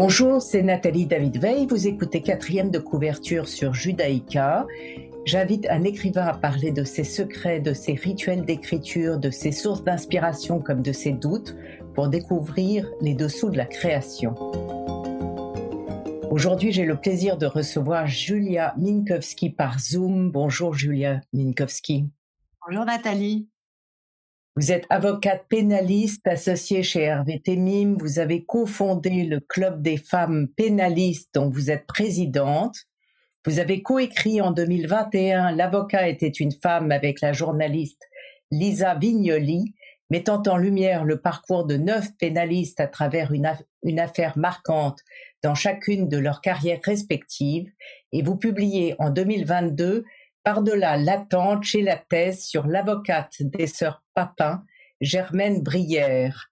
Bonjour, 0.00 0.40
c'est 0.40 0.62
Nathalie 0.62 1.04
David 1.04 1.38
Veil. 1.38 1.66
Vous 1.66 1.86
écoutez 1.86 2.22
quatrième 2.22 2.70
de 2.70 2.78
couverture 2.78 3.46
sur 3.46 3.74
Judaïka. 3.74 4.66
J'invite 5.26 5.68
un 5.68 5.84
écrivain 5.84 6.24
à 6.24 6.32
parler 6.32 6.70
de 6.70 6.84
ses 6.84 7.04
secrets, 7.04 7.60
de 7.60 7.74
ses 7.74 7.92
rituels 7.92 8.46
d'écriture, 8.46 9.18
de 9.18 9.28
ses 9.28 9.52
sources 9.52 9.84
d'inspiration 9.84 10.58
comme 10.58 10.80
de 10.80 10.92
ses 10.92 11.12
doutes 11.12 11.54
pour 11.94 12.08
découvrir 12.08 12.90
les 13.02 13.12
dessous 13.12 13.50
de 13.50 13.58
la 13.58 13.66
création. 13.66 14.34
Aujourd'hui, 16.30 16.72
j'ai 16.72 16.86
le 16.86 16.96
plaisir 16.96 17.36
de 17.36 17.44
recevoir 17.44 18.06
Julia 18.06 18.72
Minkowski 18.78 19.50
par 19.50 19.80
Zoom. 19.80 20.30
Bonjour 20.30 20.72
Julia 20.72 21.20
Minkowski. 21.34 22.08
Bonjour 22.66 22.86
Nathalie. 22.86 23.50
Vous 24.60 24.72
êtes 24.72 24.84
avocate 24.90 25.46
pénaliste 25.48 26.26
associée 26.26 26.82
chez 26.82 27.00
Hervé 27.00 27.40
Temim. 27.40 27.94
Vous 27.98 28.18
avez 28.18 28.44
cofondé 28.44 29.24
le 29.24 29.40
Club 29.40 29.80
des 29.80 29.96
femmes 29.96 30.48
pénalistes 30.48 31.30
dont 31.32 31.48
vous 31.48 31.70
êtes 31.70 31.86
présidente. 31.86 32.76
Vous 33.46 33.58
avez 33.58 33.80
coécrit 33.80 34.42
en 34.42 34.50
2021 34.50 35.52
L'avocat 35.52 36.08
était 36.08 36.28
une 36.28 36.52
femme 36.52 36.92
avec 36.92 37.22
la 37.22 37.32
journaliste 37.32 38.02
Lisa 38.50 38.94
Vignoli, 38.96 39.72
mettant 40.10 40.42
en 40.46 40.58
lumière 40.58 41.06
le 41.06 41.22
parcours 41.22 41.64
de 41.64 41.78
neuf 41.78 42.10
pénalistes 42.18 42.80
à 42.80 42.86
travers 42.86 43.32
une, 43.32 43.50
une 43.82 43.98
affaire 43.98 44.36
marquante 44.36 44.98
dans 45.42 45.54
chacune 45.54 46.06
de 46.06 46.18
leurs 46.18 46.42
carrières 46.42 46.82
respectives. 46.84 47.72
Et 48.12 48.20
vous 48.20 48.36
publiez 48.36 48.94
en 48.98 49.08
2022 49.08 50.04
par-delà 50.42 50.96
l'attente 50.96 51.64
chez 51.64 51.82
la 51.82 51.96
thèse 51.96 52.44
sur 52.44 52.66
l'avocate 52.66 53.36
des 53.40 53.66
sœurs 53.66 54.02
Papin, 54.14 54.64
Germaine 55.00 55.62
Brière. 55.62 56.50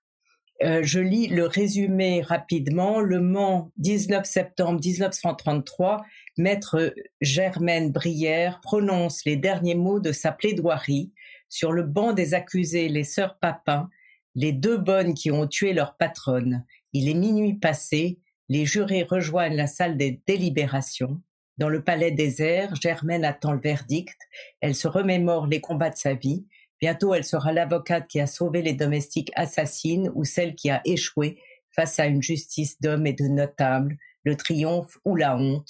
Euh, 0.63 0.81
je 0.83 0.99
lis 0.99 1.29
le 1.29 1.47
résumé 1.47 2.21
rapidement. 2.21 3.01
Le 3.01 3.21
Mans, 3.21 3.71
19 3.77 4.25
septembre 4.25 4.81
1933, 4.85 6.05
maître 6.37 6.95
Germaine 7.21 7.93
Brière 7.93 8.61
prononce 8.61 9.25
les 9.25 9.37
derniers 9.37 9.77
mots 9.77 10.01
de 10.01 10.13
sa 10.13 10.33
plaidoirie. 10.33 11.13
Sur 11.49 11.73
le 11.73 11.85
banc 11.85 12.13
des 12.13 12.35
accusés, 12.35 12.89
les 12.89 13.05
sœurs 13.05 13.39
Papin, 13.39 13.89
les 14.35 14.53
deux 14.53 14.79
bonnes 14.79 15.15
qui 15.15 15.31
ont 15.31 15.47
tué 15.47 15.73
leur 15.73 15.97
patronne. 15.97 16.65
Il 16.93 17.09
est 17.09 17.15
minuit 17.15 17.55
passé, 17.55 18.19
les 18.49 18.67
jurés 18.67 19.05
rejoignent 19.05 19.57
la 19.57 19.67
salle 19.67 19.97
des 19.97 20.21
délibérations. 20.27 21.21
Dans 21.59 21.69
le 21.69 21.83
palais 21.83 22.13
désert, 22.13 22.77
Germaine 22.77 23.25
attend 23.25 23.53
le 23.53 23.61
verdict. 23.61 24.17
Elle 24.61 24.77
se 24.77 24.87
remémore 24.87 25.49
les 25.49 25.61
combats 25.61 25.91
de 25.91 25.97
sa 25.97 26.15
vie. 26.15 26.47
Bientôt, 26.81 27.15
elle 27.15 27.25
sera 27.25 27.53
l'avocate 27.53 28.07
qui 28.07 28.21
a 28.21 28.29
sauvé 28.29 28.63
les 28.63 28.75
domestiques 28.75 29.33
assassines 29.35 30.13
ou 30.15 30.25
celle 30.25 30.55
qui 30.55 30.71
a 30.71 30.81
échoué 30.85 31.43
face 31.75 31.99
à 31.99 32.07
une 32.07 32.23
justice 32.23 32.81
d'hommes 32.81 33.09
et 33.09 33.13
de 33.13 33.25
notables, 33.25 33.97
le 34.23 34.37
triomphe 34.37 34.99
ou 35.05 35.17
la 35.17 35.37
honte. 35.37 35.69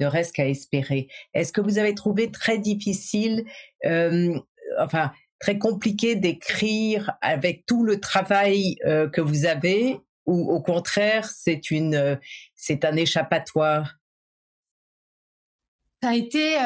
Ne 0.00 0.06
reste 0.06 0.34
qu'à 0.34 0.48
espérer. 0.48 1.06
Est-ce 1.34 1.52
que 1.52 1.60
vous 1.60 1.78
avez 1.78 1.94
trouvé 1.94 2.32
très 2.32 2.58
difficile, 2.58 3.44
euh, 3.86 4.36
enfin 4.80 5.12
très 5.38 5.58
compliqué 5.58 6.16
d'écrire 6.16 7.12
avec 7.20 7.64
tout 7.64 7.84
le 7.84 8.00
travail 8.00 8.76
euh, 8.84 9.08
que 9.08 9.20
vous 9.20 9.46
avez, 9.46 9.98
ou 10.26 10.50
au 10.50 10.60
contraire, 10.60 11.28
c'est 11.28 11.70
une, 11.70 11.94
euh, 11.94 12.16
c'est 12.56 12.84
un 12.84 12.96
échappatoire? 12.96 13.98
Ça 16.02 16.10
a 16.10 16.14
été 16.14 16.56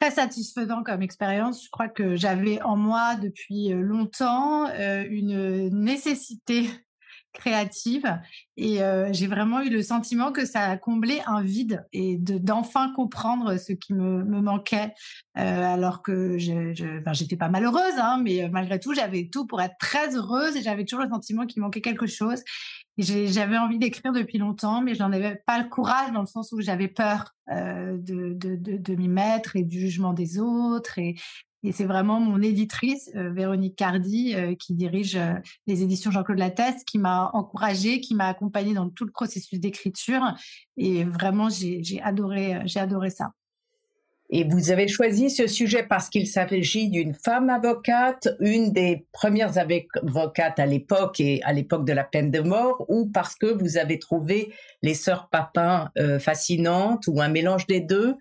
très 0.00 0.10
satisfaisant 0.10 0.82
comme 0.82 1.02
expérience. 1.02 1.64
Je 1.64 1.70
crois 1.70 1.88
que 1.88 2.16
j'avais 2.16 2.62
en 2.62 2.76
moi 2.76 3.16
depuis 3.16 3.68
longtemps 3.70 4.66
une 4.76 5.68
nécessité 5.70 6.68
créative 7.34 8.18
et 8.56 8.78
j'ai 9.10 9.26
vraiment 9.26 9.60
eu 9.60 9.70
le 9.70 9.82
sentiment 9.82 10.32
que 10.32 10.44
ça 10.44 10.62
a 10.62 10.76
comblé 10.76 11.20
un 11.26 11.42
vide 11.42 11.86
et 11.92 12.16
d'enfin 12.18 12.92
comprendre 12.94 13.58
ce 13.58 13.72
qui 13.72 13.92
me, 13.92 14.24
manquait 14.24 14.92
alors 15.34 16.02
que 16.02 16.38
je, 16.38 16.72
j'étais 17.12 17.36
pas 17.36 17.48
malheureuse 17.48 17.98
hein, 17.98 18.20
mais 18.24 18.48
malgré 18.50 18.80
tout 18.80 18.94
j'avais 18.94 19.28
tout 19.30 19.46
pour 19.46 19.60
être 19.60 19.76
très 19.78 20.16
heureuse 20.16 20.56
et 20.56 20.62
j'avais 20.62 20.84
toujours 20.84 21.04
le 21.04 21.10
sentiment 21.10 21.46
qu'il 21.46 21.62
manquait 21.62 21.82
quelque 21.82 22.06
chose 22.06 22.42
j'avais 22.98 23.58
envie 23.58 23.78
d'écrire 23.78 24.12
depuis 24.12 24.38
longtemps, 24.38 24.82
mais 24.82 24.94
je 24.94 25.02
n'en 25.02 25.12
avais 25.12 25.42
pas 25.46 25.62
le 25.62 25.68
courage 25.68 26.12
dans 26.12 26.20
le 26.20 26.26
sens 26.26 26.52
où 26.52 26.60
j'avais 26.60 26.88
peur 26.88 27.34
euh, 27.50 27.96
de, 27.98 28.34
de, 28.34 28.56
de, 28.56 28.76
de 28.76 28.94
m'y 28.94 29.08
mettre 29.08 29.56
et 29.56 29.62
du 29.62 29.80
jugement 29.80 30.12
des 30.12 30.38
autres. 30.38 30.98
Et, 30.98 31.14
et 31.64 31.72
c'est 31.72 31.84
vraiment 31.84 32.20
mon 32.20 32.40
éditrice, 32.40 33.10
euh, 33.16 33.30
Véronique 33.30 33.76
Cardi, 33.76 34.34
euh, 34.34 34.54
qui 34.54 34.74
dirige 34.74 35.16
euh, 35.16 35.34
les 35.66 35.82
éditions 35.82 36.10
Jean-Claude 36.10 36.38
Lattès, 36.38 36.84
qui 36.84 36.98
m'a 36.98 37.30
encouragée, 37.32 38.00
qui 38.00 38.14
m'a 38.14 38.26
accompagnée 38.26 38.74
dans 38.74 38.88
tout 38.88 39.04
le 39.04 39.10
processus 39.10 39.58
d'écriture. 39.58 40.22
Et 40.76 41.04
vraiment, 41.04 41.48
j'ai 41.48 42.00
adoré, 42.02 42.60
j'ai 42.64 42.80
adoré 42.80 43.10
ça. 43.10 43.32
Et 44.30 44.44
vous 44.44 44.70
avez 44.70 44.88
choisi 44.88 45.30
ce 45.30 45.46
sujet 45.46 45.82
parce 45.82 46.10
qu'il 46.10 46.26
s'agit 46.26 46.90
d'une 46.90 47.14
femme 47.14 47.48
avocate, 47.48 48.28
une 48.40 48.72
des 48.72 49.06
premières 49.12 49.56
avocates 49.56 50.58
à 50.58 50.66
l'époque 50.66 51.18
et 51.20 51.42
à 51.44 51.52
l'époque 51.52 51.86
de 51.86 51.94
la 51.94 52.04
peine 52.04 52.30
de 52.30 52.40
mort, 52.40 52.84
ou 52.88 53.06
parce 53.06 53.34
que 53.34 53.46
vous 53.46 53.78
avez 53.78 53.98
trouvé 53.98 54.52
les 54.82 54.94
sœurs 54.94 55.28
Papin 55.30 55.90
euh, 55.96 56.18
fascinantes, 56.18 57.06
ou 57.06 57.22
un 57.22 57.28
mélange 57.28 57.66
des 57.66 57.80
deux? 57.80 58.16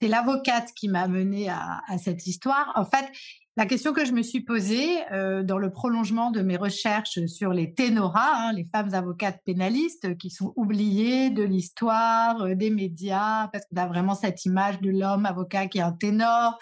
C'est 0.00 0.08
l'avocate 0.08 0.72
qui 0.76 0.88
m'a 0.88 1.08
menée 1.08 1.48
à, 1.48 1.80
à, 1.88 1.98
cette 1.98 2.26
histoire. 2.26 2.72
En 2.76 2.84
fait, 2.84 3.06
la 3.56 3.64
question 3.64 3.94
que 3.94 4.04
je 4.04 4.12
me 4.12 4.22
suis 4.22 4.42
posée 4.42 4.98
euh, 5.12 5.42
dans 5.42 5.56
le 5.56 5.70
prolongement 5.70 6.30
de 6.30 6.42
mes 6.42 6.58
recherches 6.58 7.24
sur 7.26 7.54
les 7.54 7.72
ténoras, 7.72 8.48
hein, 8.48 8.52
les 8.52 8.66
femmes 8.66 8.92
avocates 8.92 9.40
pénalistes 9.46 10.18
qui 10.18 10.28
sont 10.28 10.52
oubliées 10.56 11.30
de 11.30 11.42
l'histoire, 11.42 12.42
euh, 12.42 12.54
des 12.54 12.68
médias, 12.68 13.48
parce 13.48 13.64
qu'on 13.66 13.76
a 13.78 13.86
vraiment 13.86 14.14
cette 14.14 14.44
image 14.44 14.80
de 14.80 14.90
l'homme 14.90 15.24
avocat 15.24 15.68
qui 15.68 15.78
est 15.78 15.82
un 15.82 15.92
ténor, 15.92 16.58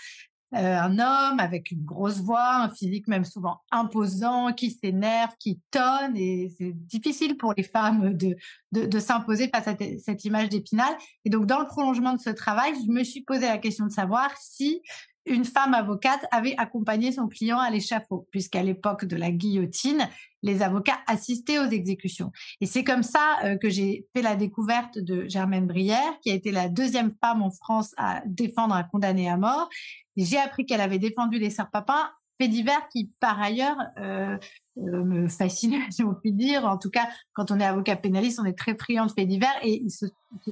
euh, 0.55 0.78
un 0.78 1.00
homme 1.00 1.41
avec 1.41 1.72
une 1.72 1.84
grosse 1.84 2.21
voix, 2.21 2.59
un 2.59 2.71
physique 2.71 3.09
même 3.09 3.25
souvent 3.25 3.62
imposant, 3.72 4.53
qui 4.53 4.71
s'énerve, 4.71 5.32
qui 5.41 5.61
tonne, 5.72 6.16
et 6.16 6.55
c'est 6.56 6.75
difficile 6.75 7.37
pour 7.37 7.55
les 7.56 7.65
femmes 7.65 8.15
de, 8.15 8.37
de, 8.71 8.99
s'imposer 9.00 9.50
face 9.53 9.66
à 9.66 9.75
cette 9.99 10.25
image 10.25 10.49
d'épinal. 10.49 10.94
Et 11.25 11.31
donc, 11.31 11.47
dans 11.47 11.59
le 11.59 11.66
prolongement 11.66 12.12
de 12.12 12.21
ce 12.21 12.31
travail, 12.31 12.72
je 12.87 12.93
me 12.93 13.03
suis 13.03 13.22
posé 13.22 13.47
la 13.47 13.59
question 13.59 13.87
de 13.87 13.91
savoir 13.91 14.31
si 14.38 14.81
une 15.27 15.45
femme 15.45 15.75
avocate 15.75 16.27
avait 16.31 16.55
accompagné 16.59 17.12
son 17.12 17.29
client 17.29 17.59
à 17.59 17.71
l'échafaud, 17.71 18.27
puisqu'à 18.31 18.62
l'époque 18.62 19.05
de 19.05 19.17
la 19.17 19.31
guillotine, 19.31 20.09
les 20.43 20.62
avocats 20.62 20.99
assistaient 21.07 21.59
aux 21.59 21.69
exécutions. 21.69 22.31
Et 22.61 22.67
c'est 22.67 22.85
comme 22.85 23.03
ça 23.03 23.39
euh, 23.45 23.57
que 23.57 23.71
j'ai 23.71 24.07
fait 24.15 24.23
la 24.23 24.37
découverte 24.37 24.99
de 24.99 25.27
Germaine 25.29 25.67
Brière, 25.67 26.19
qui 26.23 26.31
a 26.31 26.35
été 26.35 26.51
la 26.51 26.69
deuxième 26.69 27.12
femme 27.23 27.43
en 27.43 27.51
France 27.51 27.95
à 27.97 28.23
défendre 28.27 28.75
un 28.75 28.83
condamné 28.83 29.29
à 29.29 29.37
mort. 29.37 29.69
J'ai 30.17 30.39
appris 30.39 30.67
qu'elle 30.67 30.83
avait 30.83 30.99
défendu 30.99 31.39
les 31.39 31.51
sœurs 31.51 31.71
Papin, 31.71 32.11
fait 32.41 32.49
divers 32.49 32.89
qui, 32.89 33.11
par 33.21 33.41
ailleurs, 33.41 33.77
euh, 33.99 34.37
me 34.77 35.29
fascine, 35.29 35.81
si 35.91 36.03
on 36.03 36.15
peut 36.15 36.31
dire. 36.31 36.65
En 36.65 36.79
tout 36.79 36.91
cas, 36.91 37.09
quand 37.33 37.51
on 37.51 37.61
est 37.61 37.65
avocat 37.65 37.97
pénaliste, 37.97 38.41
on 38.41 38.45
est 38.45 38.59
très 38.59 38.77
friand 38.77 39.07
de 39.07 39.12
faits 39.12 39.29
divers. 39.29 39.55
Et 39.62 39.83
il 39.85 39.91
se, 39.91 40.07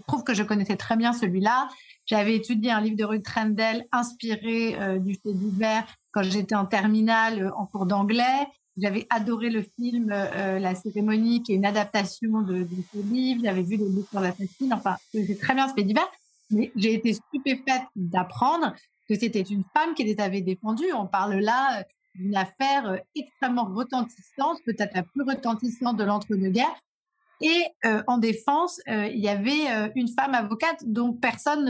trouve 0.06 0.25
que 0.25 0.34
je 0.34 0.43
connaissais 0.43 0.77
très 0.77 0.97
bien 0.97 1.12
celui-là. 1.12 1.69
J'avais 2.06 2.37
étudié 2.37 2.71
un 2.71 2.81
livre 2.81 2.97
de 2.97 3.05
Ruth 3.05 3.25
Trendel 3.25 3.87
inspiré 3.93 4.77
euh, 4.81 4.99
du 4.99 5.15
fait 5.15 5.33
divers 5.33 5.84
quand 6.12 6.22
j'étais 6.22 6.55
en 6.55 6.66
terminale 6.66 7.43
euh, 7.43 7.55
en 7.56 7.66
cours 7.66 7.87
d'anglais. 7.87 8.47
J'avais 8.77 9.06
adoré 9.10 9.50
le 9.50 9.62
film 9.62 10.10
euh, 10.12 10.59
La 10.59 10.75
cérémonie, 10.75 11.43
qui 11.43 11.53
est 11.53 11.56
une 11.56 11.66
adaptation 11.66 12.41
de, 12.41 12.62
de 12.62 12.77
ce 12.93 12.99
livre. 12.99 13.43
J'avais 13.44 13.62
vu 13.62 13.77
le 13.77 13.87
livre 13.87 14.09
sur 14.09 14.21
l'assassine. 14.21 14.72
Enfin, 14.72 14.97
c'est 15.12 15.39
très 15.39 15.54
bien 15.54 15.69
ce 15.69 15.75
fait 15.75 15.83
divers. 15.83 16.10
Mais 16.50 16.72
j'ai 16.77 16.94
été 16.94 17.12
stupéfaite 17.15 17.84
d'apprendre 17.97 18.75
que 19.09 19.15
c'était 19.15 19.43
une 19.43 19.65
femme 19.75 19.94
qui 19.94 20.04
les 20.04 20.19
avait 20.21 20.41
défendues. 20.41 20.93
On 20.94 21.06
parle 21.06 21.34
là 21.37 21.84
d'une 22.14 22.36
affaire 22.36 22.98
extrêmement 23.14 23.64
retentissante, 23.64 24.58
peut-être 24.64 24.94
la 24.94 25.03
plus 25.03 25.22
retentissante 25.22 25.97
de 25.97 26.04
l'entre-deux-guerres, 26.04 26.76
et 27.42 27.66
euh, 27.84 28.03
en 28.06 28.18
défense, 28.18 28.80
euh, 28.88 29.09
il 29.09 29.18
y 29.18 29.28
avait 29.28 29.68
euh, 29.68 29.88
une 29.97 30.09
femme 30.09 30.32
avocate 30.32 30.84
dont 30.86 31.12
personne 31.12 31.64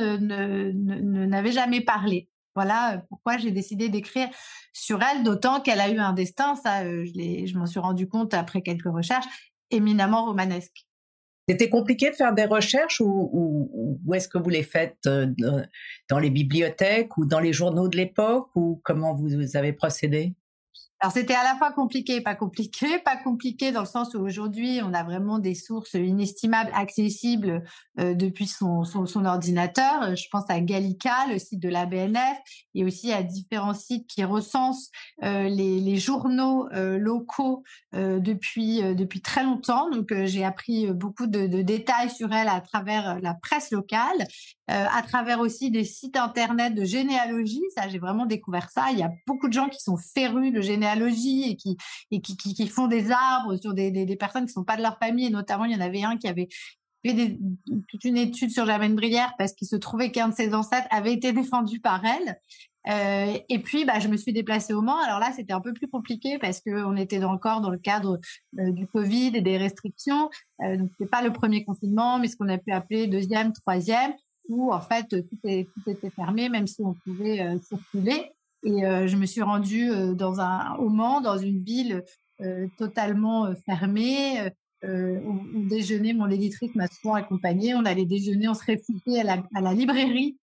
n'avait 1.27 1.53
jamais 1.53 1.81
parlé. 1.81 2.29
Voilà 2.55 3.03
pourquoi 3.09 3.39
j'ai 3.39 3.51
décidé 3.51 3.89
d'écrire 3.89 4.29
sur 4.75 5.03
elle, 5.03 5.23
d'autant 5.23 5.61
qu'elle 5.63 5.81
a 5.81 5.89
eu 5.89 5.99
un 5.99 6.13
destin, 6.13 6.55
ça 6.57 6.85
je 6.85 7.57
m'en 7.57 7.65
suis 7.65 7.81
rendu 7.81 8.07
compte 8.07 8.35
après 8.35 8.61
quelques 8.61 8.93
recherches, 8.93 9.25
éminemment 9.71 10.27
romanesque. 10.27 10.87
C'était 11.49 11.69
compliqué 11.69 12.11
de 12.11 12.15
faire 12.15 12.33
des 12.35 12.45
recherches 12.45 13.01
ou, 13.01 13.99
est-ce 14.15 14.29
que 14.29 14.39
vous 14.39 14.51
les 14.51 14.63
faites 14.63 15.09
dans 16.09 16.19
les 16.19 16.31
bibliothèques 16.31 17.17
ou 17.17 17.27
dans 17.27 17.41
les 17.41 17.53
journaux 17.53 17.89
de 17.89 17.97
l'époque 17.97 18.49
ou 18.55 18.81
comment 18.85 19.15
vous 19.15 19.57
avez 19.57 19.73
procédé? 19.73 20.35
Alors 21.03 21.13
c'était 21.13 21.35
à 21.35 21.43
la 21.43 21.57
fois 21.57 21.73
compliqué 21.73 22.15
et 22.17 22.21
pas 22.21 22.37
compliqué. 22.37 22.87
Pas 23.05 23.17
compliqué 23.17 23.73
dans 23.73 23.81
le 23.81 23.87
sens 23.87 24.15
où 24.15 24.21
aujourd'hui 24.21 24.81
on 24.85 24.95
a 24.95 25.03
vraiment 25.03 25.41
des 25.41 25.57
sources 25.57 25.95
inestimables, 25.95 26.71
accessibles 26.75 27.65
euh, 27.99 28.15
depuis 28.15 28.47
son, 28.47 28.85
ordinateur. 29.27 30.15
Je 30.15 30.29
pense 30.31 30.45
à 30.49 30.61
Gallica, 30.61 31.27
le 31.29 31.41
site 31.41 31.59
de 31.59 31.69
la 31.69 31.87
BNF, 31.87 32.39
et 32.77 32.85
aussi 32.85 33.13
à 33.13 33.25
différents 33.25 33.75
sites 33.75 34.07
qui 34.07 34.23
recensent 34.23 34.91
euh, 35.25 35.49
les, 35.49 35.97
journaux 35.97 36.69
euh, 36.73 36.99
locaux 36.99 37.65
depuis 37.93 38.81
depuis 38.95 39.21
très 39.21 39.43
longtemps. 39.43 39.91
Donc 39.91 40.15
j'ai 40.25 40.45
appris 40.45 40.87
beaucoup 40.93 41.27
de, 41.27 41.49
de, 41.49 41.63
détails 41.63 42.11
sur 42.11 42.33
elle 42.33 42.49
à 42.49 42.61
travers 42.61 43.21
la 43.21 43.35
presse 43.35 43.71
locale, 43.73 44.27
à 44.69 45.03
travers 45.03 45.41
aussi 45.41 45.71
des 45.71 45.85
sites 45.85 46.17
internet 46.17 46.75
de 46.75 46.85
généalogie. 46.85 47.63
Ça 47.77 47.89
j'ai 47.89 47.99
vraiment 47.99 48.25
découvert 48.25 48.71
ça. 48.71 48.87
Il 48.93 48.99
y 48.99 49.03
a 49.03 49.11
beaucoup 49.27 49.49
de 49.49 49.53
gens 49.53 49.69
qui 49.69 49.81
sont 49.81 49.99
férus 49.99 50.53
de 50.53 50.61
généalogie 50.61 50.92
et 51.01 52.21
qui 52.21 52.67
font 52.69 52.87
des 52.87 53.11
arbres 53.11 53.57
sur 53.57 53.75
des, 53.75 54.17
personnes 54.19 54.47
qui 54.47 54.53
sont 54.53 54.65
pas 54.65 54.77
de 54.77 54.83
leur 54.83 54.99
famille. 54.99 55.27
Et 55.27 55.31
notamment, 55.31 55.65
il 55.65 55.73
y 55.73 55.77
en 55.77 55.81
avait 55.81 56.03
un 56.03 56.17
qui 56.17 56.29
avait 56.29 56.49
fait 57.05 57.39
toute 57.89 58.05
une 58.05 58.17
étude 58.17 58.51
sur 58.51 58.67
Germaine 58.67 58.95
Brière 58.95 59.35
parce 59.39 59.53
qu'il 59.53 59.67
se 59.67 59.77
trouvait 59.77 60.11
qu'un 60.11 60.29
de 60.29 60.35
ses 60.35 60.55
ancêtres 60.55 60.87
avait 60.91 61.13
été 61.13 61.33
défendu 61.33 61.81
par 61.81 62.05
elle. 62.05 62.39
Euh, 62.89 63.39
et 63.49 63.59
puis, 63.61 63.85
bah, 63.85 64.01
je 64.01 64.09
me 64.09 64.17
suis 64.17 64.33
déplacée 64.33 64.73
au 64.73 64.83
Mans. 64.83 65.01
Alors 65.05 65.21
là, 65.21 65.33
c'était 65.35 65.53
un 65.53 65.61
peu 65.61 65.73
plus 65.73 65.89
compliqué 65.89 66.39
parce 66.39 66.61
qu'on 66.61 66.97
était 66.97 67.23
encore 67.23 67.61
dans 67.61 67.71
le 67.71 67.79
cadre 67.79 68.19
euh, 68.59 68.71
du 68.73 68.87
Covid 68.87 69.33
et 69.35 69.41
des 69.41 69.57
restrictions. 69.57 70.31
Euh, 70.63 70.77
donc, 70.77 70.91
pas 71.11 71.23
le 71.23 71.33
premier 71.33 71.65
confinement, 71.65 72.19
mais 72.19 72.29
ce 72.29 72.37
qu'on 72.37 72.49
a 72.49 72.59
pu 72.59 72.73
appeler 72.73 73.07
deuxième, 73.07 73.53
troisième, 73.53 74.15
où 74.49 74.73
en 74.73 74.81
fait 74.81 75.07
tout, 75.09 75.23
tout 75.23 75.91
était 75.91 76.11
fermé, 76.11 76.49
même 76.49 76.67
si 76.67 76.83
on 76.83 76.95
pouvait 76.95 77.41
euh, 77.41 77.59
circuler. 77.61 78.33
Et 78.65 78.85
euh, 78.85 79.07
je 79.07 79.17
me 79.17 79.27
suis 79.27 79.43
rendue 79.43 79.91
euh, 79.91 80.15
dans 80.15 80.41
un, 80.41 80.75
au 80.77 80.89
Mans, 80.89 81.21
dans 81.21 81.39
une 81.39 81.63
ville 81.63 82.05
euh, 82.41 82.67
totalement 82.79 83.53
fermée. 83.67 84.51
Euh, 84.85 85.21
on, 85.25 85.61
déjeunait, 85.69 86.13
mon 86.13 86.29
éditrice 86.29 86.75
m'a 86.75 86.89
souvent 86.89 87.15
accompagnée. 87.15 87.75
On 87.75 87.85
allait 87.85 88.05
déjeuner, 88.05 88.49
on 88.49 88.55
se 88.55 88.65
réfugiait 88.65 89.21
à 89.21 89.25
la, 89.25 89.43
à 89.55 89.61
la 89.61 89.75
librairie 89.75 90.37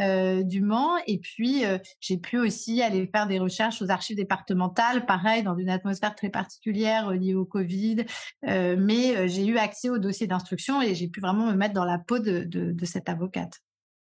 euh, 0.00 0.42
du 0.42 0.60
Mans. 0.60 0.96
Et 1.06 1.18
puis, 1.18 1.62
j'ai 2.00 2.18
pu 2.18 2.38
aussi 2.38 2.82
aller 2.82 3.06
faire 3.06 3.28
des 3.28 3.38
recherches 3.38 3.82
aux 3.82 3.90
archives 3.90 4.16
départementales, 4.16 5.06
pareil, 5.06 5.44
dans 5.44 5.56
une 5.56 5.70
atmosphère 5.70 6.14
très 6.16 6.30
particulière 6.30 7.12
liée 7.12 7.34
au 7.34 7.44
Covid. 7.44 8.04
Euh, 8.48 8.76
mais 8.78 9.28
j'ai 9.28 9.46
eu 9.46 9.58
accès 9.58 9.90
au 9.90 9.98
dossier 9.98 10.26
d'instruction 10.26 10.82
et 10.82 10.94
j'ai 10.94 11.08
pu 11.08 11.20
vraiment 11.20 11.46
me 11.46 11.54
mettre 11.54 11.74
dans 11.74 11.84
la 11.84 11.98
peau 11.98 12.18
de, 12.18 12.44
de, 12.44 12.72
de 12.72 12.84
cette 12.84 13.08
avocate. 13.08 13.60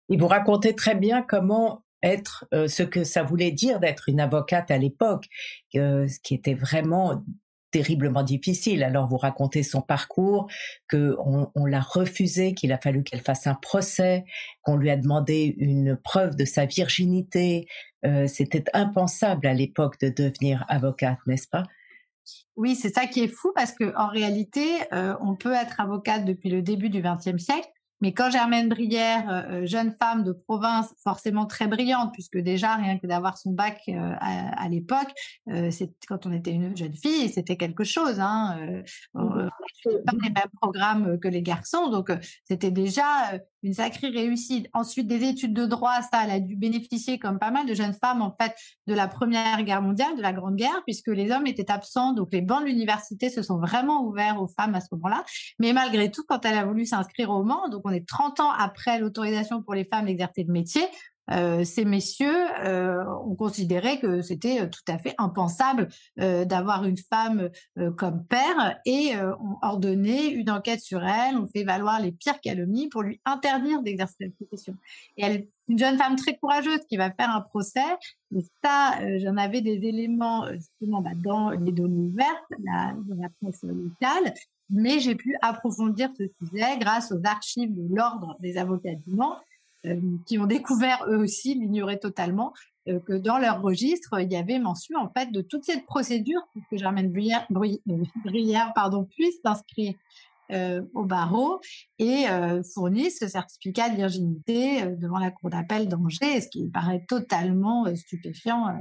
Et 0.08 0.16
vous 0.16 0.28
racontez 0.28 0.74
très 0.74 0.94
bien 0.94 1.22
comment 1.22 1.84
être 2.06 2.46
euh, 2.54 2.68
ce 2.68 2.82
que 2.82 3.04
ça 3.04 3.22
voulait 3.22 3.50
dire 3.50 3.80
d'être 3.80 4.08
une 4.08 4.20
avocate 4.20 4.70
à 4.70 4.78
l'époque, 4.78 5.26
ce 5.74 6.20
qui 6.20 6.34
était 6.34 6.54
vraiment 6.54 7.22
terriblement 7.76 8.22
difficile. 8.22 8.82
Alors 8.82 9.06
vous 9.06 9.18
racontez 9.18 9.62
son 9.62 9.82
parcours, 9.82 10.48
que 10.88 11.16
on, 11.18 11.66
l'a 11.66 11.80
refusé, 11.80 12.54
qu'il 12.54 12.72
a 12.72 12.78
fallu 12.78 13.02
qu'elle 13.02 13.20
fasse 13.20 13.46
un 13.46 13.54
procès, 13.54 14.24
qu'on 14.62 14.76
lui 14.76 14.88
a 14.88 14.96
demandé 14.96 15.54
une 15.58 15.96
preuve 15.96 16.36
de 16.36 16.44
sa 16.44 16.64
virginité. 16.64 17.66
Euh, 18.06 18.26
C'était 18.28 18.64
impensable 18.72 19.46
à 19.46 19.52
l'époque 19.52 20.00
de 20.00 20.08
devenir 20.08 20.64
avocate, 20.68 21.18
n'est-ce 21.26 21.48
pas? 21.48 21.64
Oui, 22.56 22.74
c'est 22.74 22.94
ça 22.94 23.06
qui 23.06 23.22
est 23.22 23.28
fou 23.28 23.52
parce 23.54 23.72
que 23.72 23.94
en 23.96 24.08
réalité, 24.08 24.64
euh, 24.92 25.14
on 25.20 25.36
peut 25.36 25.52
être 25.52 25.78
avocate 25.78 26.24
depuis 26.24 26.48
le 26.48 26.62
début 26.62 26.88
du 26.88 27.02
XXe 27.02 27.36
siècle 27.36 27.68
mais 28.00 28.12
quand 28.12 28.30
Germaine 28.30 28.68
Brière, 28.68 29.28
euh, 29.30 29.42
euh, 29.62 29.66
jeune 29.66 29.94
femme 30.00 30.22
de 30.22 30.32
province, 30.32 30.94
forcément 31.02 31.46
très 31.46 31.66
brillante, 31.66 32.12
puisque 32.12 32.38
déjà 32.38 32.76
rien 32.76 32.98
que 32.98 33.06
d'avoir 33.06 33.38
son 33.38 33.52
bac 33.52 33.80
euh, 33.88 34.12
à, 34.20 34.68
l'époque, 34.68 35.12
c'est 35.70 35.92
quand 36.08 36.26
on 36.26 36.32
était 36.32 36.50
une 36.52 36.76
jeune 36.76 36.94
fille, 36.94 37.28
c'était 37.28 37.56
quelque 37.56 37.84
chose. 37.84 38.20
Hein, 38.20 38.58
mmh 39.14 39.48
pas 40.04 40.12
les 40.22 40.30
mêmes 40.30 40.50
programmes 40.60 41.18
que 41.20 41.28
les 41.28 41.42
garçons, 41.42 41.90
donc 41.90 42.10
c'était 42.44 42.70
déjà 42.70 43.38
une 43.66 43.74
sacrée 43.74 44.08
réussite. 44.08 44.68
Ensuite, 44.72 45.08
des 45.08 45.24
études 45.24 45.52
de 45.52 45.66
droit, 45.66 46.00
ça, 46.02 46.24
elle 46.24 46.30
a 46.30 46.40
dû 46.40 46.56
bénéficier, 46.56 47.18
comme 47.18 47.38
pas 47.38 47.50
mal 47.50 47.66
de 47.66 47.74
jeunes 47.74 47.92
femmes, 47.92 48.22
en 48.22 48.34
fait, 48.40 48.54
de 48.86 48.94
la 48.94 49.08
Première 49.08 49.62
Guerre 49.64 49.82
mondiale, 49.82 50.16
de 50.16 50.22
la 50.22 50.32
Grande 50.32 50.56
Guerre, 50.56 50.82
puisque 50.86 51.08
les 51.08 51.32
hommes 51.32 51.46
étaient 51.46 51.70
absents, 51.70 52.12
donc 52.12 52.28
les 52.32 52.42
bancs 52.42 52.62
de 52.62 52.66
l'université 52.66 53.28
se 53.28 53.42
sont 53.42 53.58
vraiment 53.58 54.04
ouverts 54.04 54.40
aux 54.40 54.46
femmes 54.46 54.74
à 54.74 54.80
ce 54.80 54.86
moment-là. 54.92 55.24
Mais 55.58 55.72
malgré 55.72 56.10
tout, 56.10 56.22
quand 56.28 56.44
elle 56.44 56.56
a 56.56 56.64
voulu 56.64 56.86
s'inscrire 56.86 57.30
au 57.30 57.42
Mans, 57.42 57.68
donc 57.68 57.82
on 57.84 57.90
est 57.90 58.06
30 58.06 58.40
ans 58.40 58.50
après 58.50 59.00
l'autorisation 59.00 59.62
pour 59.62 59.74
les 59.74 59.84
femmes 59.84 60.06
d'exercer 60.06 60.44
le 60.44 60.52
métier, 60.52 60.82
euh, 61.30 61.64
ces 61.64 61.84
messieurs 61.84 62.46
euh, 62.64 63.04
ont 63.24 63.34
considéré 63.34 63.98
que 63.98 64.22
c'était 64.22 64.60
euh, 64.60 64.68
tout 64.68 64.92
à 64.92 64.98
fait 64.98 65.14
impensable 65.18 65.88
d'avoir 66.16 66.84
une 66.84 66.96
femme 66.96 67.50
comme 67.96 68.24
père 68.24 68.78
et 68.84 69.16
ont 69.16 69.56
ordonné 69.62 70.28
une 70.30 70.50
enquête 70.50 70.80
sur 70.80 71.04
elle, 71.04 71.36
ont 71.36 71.46
fait 71.46 71.64
valoir 71.64 72.00
les 72.00 72.12
pires 72.12 72.40
calomnies 72.40 72.88
pour 72.88 73.02
lui 73.02 73.20
interdire 73.24 73.82
d'exercer 73.82 74.16
la 74.20 74.30
profession. 74.30 74.74
Et 75.16 75.24
elle 75.24 75.46
une 75.68 75.78
jeune 75.78 75.98
femme 75.98 76.14
très 76.14 76.36
courageuse 76.36 76.80
qui 76.88 76.96
va 76.96 77.10
faire 77.10 77.30
un 77.30 77.40
procès. 77.40 77.80
Et 78.34 78.44
ça, 78.62 78.94
j'en 79.18 79.36
avais 79.36 79.62
des 79.62 79.84
éléments 79.84 80.46
justement 80.52 81.02
bah, 81.02 81.10
dans 81.16 81.50
les 81.50 81.72
données 81.72 82.08
ouvertes, 82.08 82.44
la, 82.62 82.94
dans 83.08 83.20
la 83.20 83.28
presse 83.40 83.62
locale, 83.62 84.32
mais 84.70 85.00
j'ai 85.00 85.14
pu 85.14 85.36
approfondir 85.42 86.10
ce 86.16 86.24
sujet 86.40 86.78
grâce 86.78 87.12
aux 87.12 87.20
archives 87.24 87.74
de 87.74 87.94
l'ordre 87.94 88.36
des 88.40 88.56
avocats 88.58 88.94
du 88.94 89.14
Mans 89.14 89.36
euh, 89.36 89.40
qui 90.26 90.38
ont 90.38 90.46
découvert 90.46 91.04
eux 91.08 91.16
aussi, 91.16 91.54
l'ignoraient 91.54 91.98
totalement, 91.98 92.52
euh, 92.88 93.00
que 93.00 93.14
dans 93.14 93.38
leur 93.38 93.62
registre, 93.62 94.20
il 94.20 94.30
y 94.32 94.36
avait 94.36 94.58
mention 94.58 94.98
en 94.98 95.10
fait 95.10 95.32
de 95.32 95.40
toute 95.40 95.64
cette 95.64 95.86
procédure 95.86 96.40
pour 96.52 96.62
que 96.70 96.76
Germaine 96.76 97.10
Brière, 97.10 97.46
euh, 97.50 98.72
pardon, 98.74 99.04
puisse 99.04 99.40
s'inscrire 99.44 99.94
au 100.94 101.04
barreau 101.04 101.60
et 101.98 102.26
fournisse 102.72 103.18
ce 103.18 103.26
certificat 103.26 103.90
de 103.90 103.96
virginité 103.96 104.86
devant 104.96 105.18
la 105.18 105.32
cour 105.32 105.50
d'appel 105.50 105.88
d'Angers, 105.88 106.40
ce 106.40 106.46
qui 106.46 106.68
paraît 106.68 107.04
totalement 107.08 107.84
stupéfiant 107.96 108.78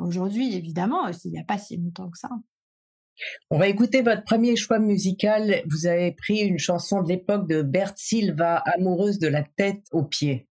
aujourd'hui, 0.00 0.54
évidemment, 0.56 1.12
s'il 1.12 1.32
n'y 1.32 1.38
a 1.38 1.44
pas 1.44 1.58
si 1.58 1.76
longtemps 1.76 2.08
que 2.08 2.16
ça. 2.16 2.30
On 3.50 3.58
va 3.58 3.68
écouter 3.68 4.02
votre 4.02 4.24
premier 4.24 4.56
choix 4.56 4.78
musical. 4.78 5.62
Vous 5.66 5.86
avez 5.86 6.12
pris 6.12 6.40
une 6.40 6.58
chanson 6.58 7.02
de 7.02 7.08
l'époque 7.08 7.48
de 7.48 7.62
Bert 7.62 7.92
Silva, 7.96 8.56
Amoureuse 8.74 9.18
de 9.18 9.28
la 9.28 9.42
tête 9.42 9.84
aux 9.92 10.04
pieds. 10.04 10.48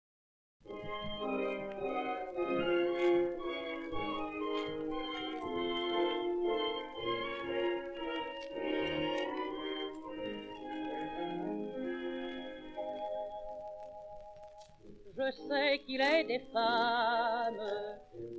Je 15.16 15.31
sais 15.31 15.80
qu'il 15.86 16.01
est 16.01 16.24
des 16.25 16.42
femmes 16.51 17.54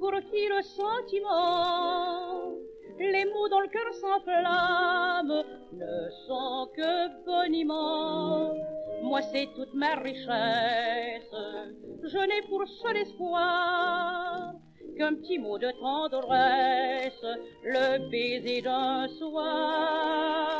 pour 0.00 0.12
qui 0.12 0.48
le 0.48 0.60
sentiment 0.62 2.52
les 2.98 3.24
mots 3.26 3.48
dans 3.48 3.60
le 3.60 3.68
cœur 3.68 3.92
s'enflamment, 3.94 5.44
ne 5.72 6.10
sont 6.26 6.68
que 6.76 7.24
boniments. 7.24 8.54
Moi 9.02 9.20
c'est 9.32 9.48
toute 9.54 9.74
ma 9.74 9.94
richesse, 9.96 11.34
je 12.02 12.18
n'ai 12.18 12.42
pour 12.48 12.66
seul 12.82 12.96
espoir 12.96 14.54
qu'un 14.96 15.14
petit 15.14 15.38
mot 15.38 15.58
de 15.58 15.70
tendresse, 15.80 17.24
le 17.64 18.10
baiser 18.10 18.62
d'un 18.62 19.08
soir. 19.18 20.54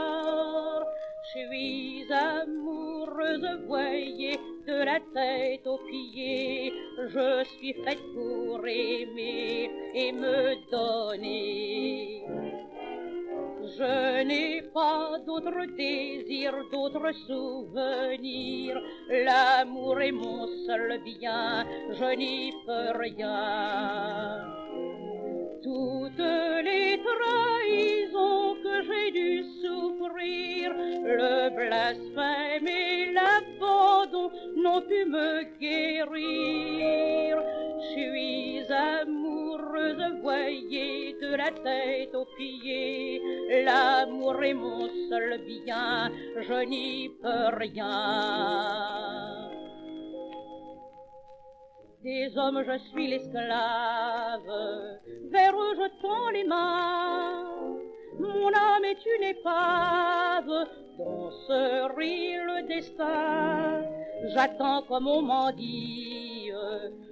Je 1.23 1.31
suis 1.39 2.13
amoureuse, 2.13 3.49
voyez, 3.67 4.39
de 4.67 4.85
la 4.85 4.99
tête 5.15 5.67
aux 5.67 5.79
pieds, 5.79 6.73
je 6.99 7.45
suis 7.59 7.75
faite 7.85 8.03
pour 8.15 8.67
aimer 8.67 9.71
et 9.95 10.13
me 10.13 10.71
donner. 10.71 12.25
Je 13.77 14.23
n'ai 14.25 14.63
pas 14.73 15.19
d'autre 15.27 15.67
désir, 15.77 16.55
d'autre 16.71 17.13
souvenir. 17.27 18.81
L'amour 19.09 20.01
est 20.01 20.13
mon 20.13 20.47
seul 20.67 21.01
bien, 21.05 21.67
je 21.91 22.17
n'y 22.17 22.53
peux 22.67 22.99
rien. 22.99 24.45
Toutes 25.63 26.19
les 26.63 27.01
trahisons 27.09 28.55
que 28.63 28.83
j'ai 28.83 29.11
dû 29.11 29.45
souffrir, 29.63 30.73
le 31.03 31.51
blasphème 31.51 32.54
n'ont 34.75 34.83
pu 34.83 35.05
me 35.05 35.45
guérir. 35.59 37.39
Je 37.81 37.87
suis 37.93 38.73
amoureuse, 38.73 40.21
voyez, 40.23 41.17
de 41.21 41.35
la 41.37 41.51
tête 41.51 42.15
aux 42.15 42.27
pieds. 42.37 43.21
L'amour 43.65 44.43
est 44.43 44.55
mon 44.55 44.89
seul 45.09 45.41
bien, 45.47 46.11
je 46.37 46.65
n'y 46.67 47.09
peux 47.23 47.57
rien. 47.57 47.91
Des 52.03 52.37
hommes, 52.37 52.63
je 52.67 52.79
suis 52.91 53.09
l'esclave, 53.09 54.43
vers 55.31 55.55
eux 55.55 55.75
je 55.77 56.03
tends 56.03 56.31
les 56.31 56.45
mains. 56.45 57.74
Mon 58.45 58.53
âme 58.53 58.85
est 58.85 59.07
une 59.17 59.25
épave 59.25 60.69
dont 60.99 61.31
se 61.31 61.97
rit 61.97 62.37
le 62.37 62.69
destin. 62.69 63.81
J'attends 64.35 64.83
comme 64.83 65.09
on 65.09 65.23
m'en 65.23 65.51
dit 65.51 66.51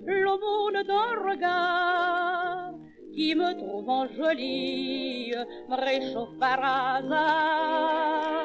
l'aumône 0.05 0.83
d'un 0.83 1.31
regard 1.31 2.75
qui 3.15 3.35
me 3.35 3.55
trouvant 3.55 4.07
jolie 4.09 5.33
me 5.71 5.77
réchauffe 5.77 6.39
par 6.39 6.61
hasard. 6.97 8.43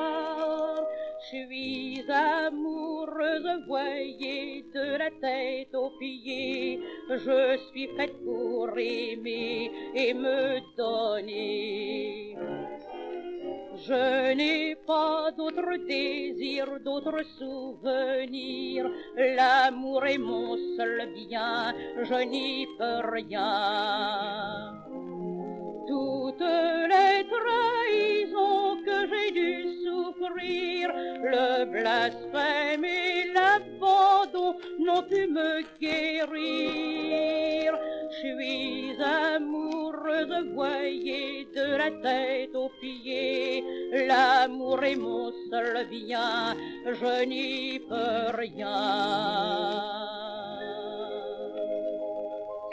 Je 1.19 1.27
suis 1.39 2.05
amoureuse, 2.09 3.65
voyez, 3.67 4.63
de 4.73 4.97
la 4.97 5.11
tête 5.19 5.75
aux 5.75 5.91
pieds. 5.99 6.79
Je 7.09 7.57
suis 7.69 7.89
faite 7.97 8.23
pour 8.23 8.69
aimer 8.77 9.71
et 9.93 10.13
me 10.13 10.61
donner. 10.77 12.37
Je 13.85 14.33
n'ai 14.33 14.75
pas 14.87 15.31
d'autre 15.37 15.77
désir, 15.87 16.79
d'autre 16.83 17.21
souvenir. 17.37 18.89
L'amour 19.15 20.05
est 20.05 20.17
mon 20.17 20.57
seul 20.75 21.07
bien, 21.13 21.73
je 22.01 22.23
n'y 22.23 22.65
peux 22.77 23.01
rien. 23.11 24.73
Toutes 25.87 26.41
les 26.41 27.23
trahisons 27.29 28.77
que 28.83 29.07
j'ai 29.09 29.31
dû 29.31 29.85
souffrir, 29.85 30.91
le 31.23 31.65
blasphème 31.65 32.83
et 32.83 33.31
l'abandon 33.31 34.55
n'ont 34.79 35.03
pu 35.03 35.27
me 35.27 35.61
guérir. 35.79 37.77
Suis 38.27 38.91
amoureuse, 39.01 40.51
voyez, 40.53 41.47
de 41.55 41.77
la 41.77 41.91
tête 42.01 42.53
aux 42.55 42.69
pieds. 42.81 43.63
L'amour 44.05 44.83
est 44.83 44.97
mon 44.97 45.31
seul 45.49 45.87
bien, 45.89 46.53
je 46.85 47.25
n'y 47.25 47.79
peux 47.79 48.35
rien. 48.35 50.16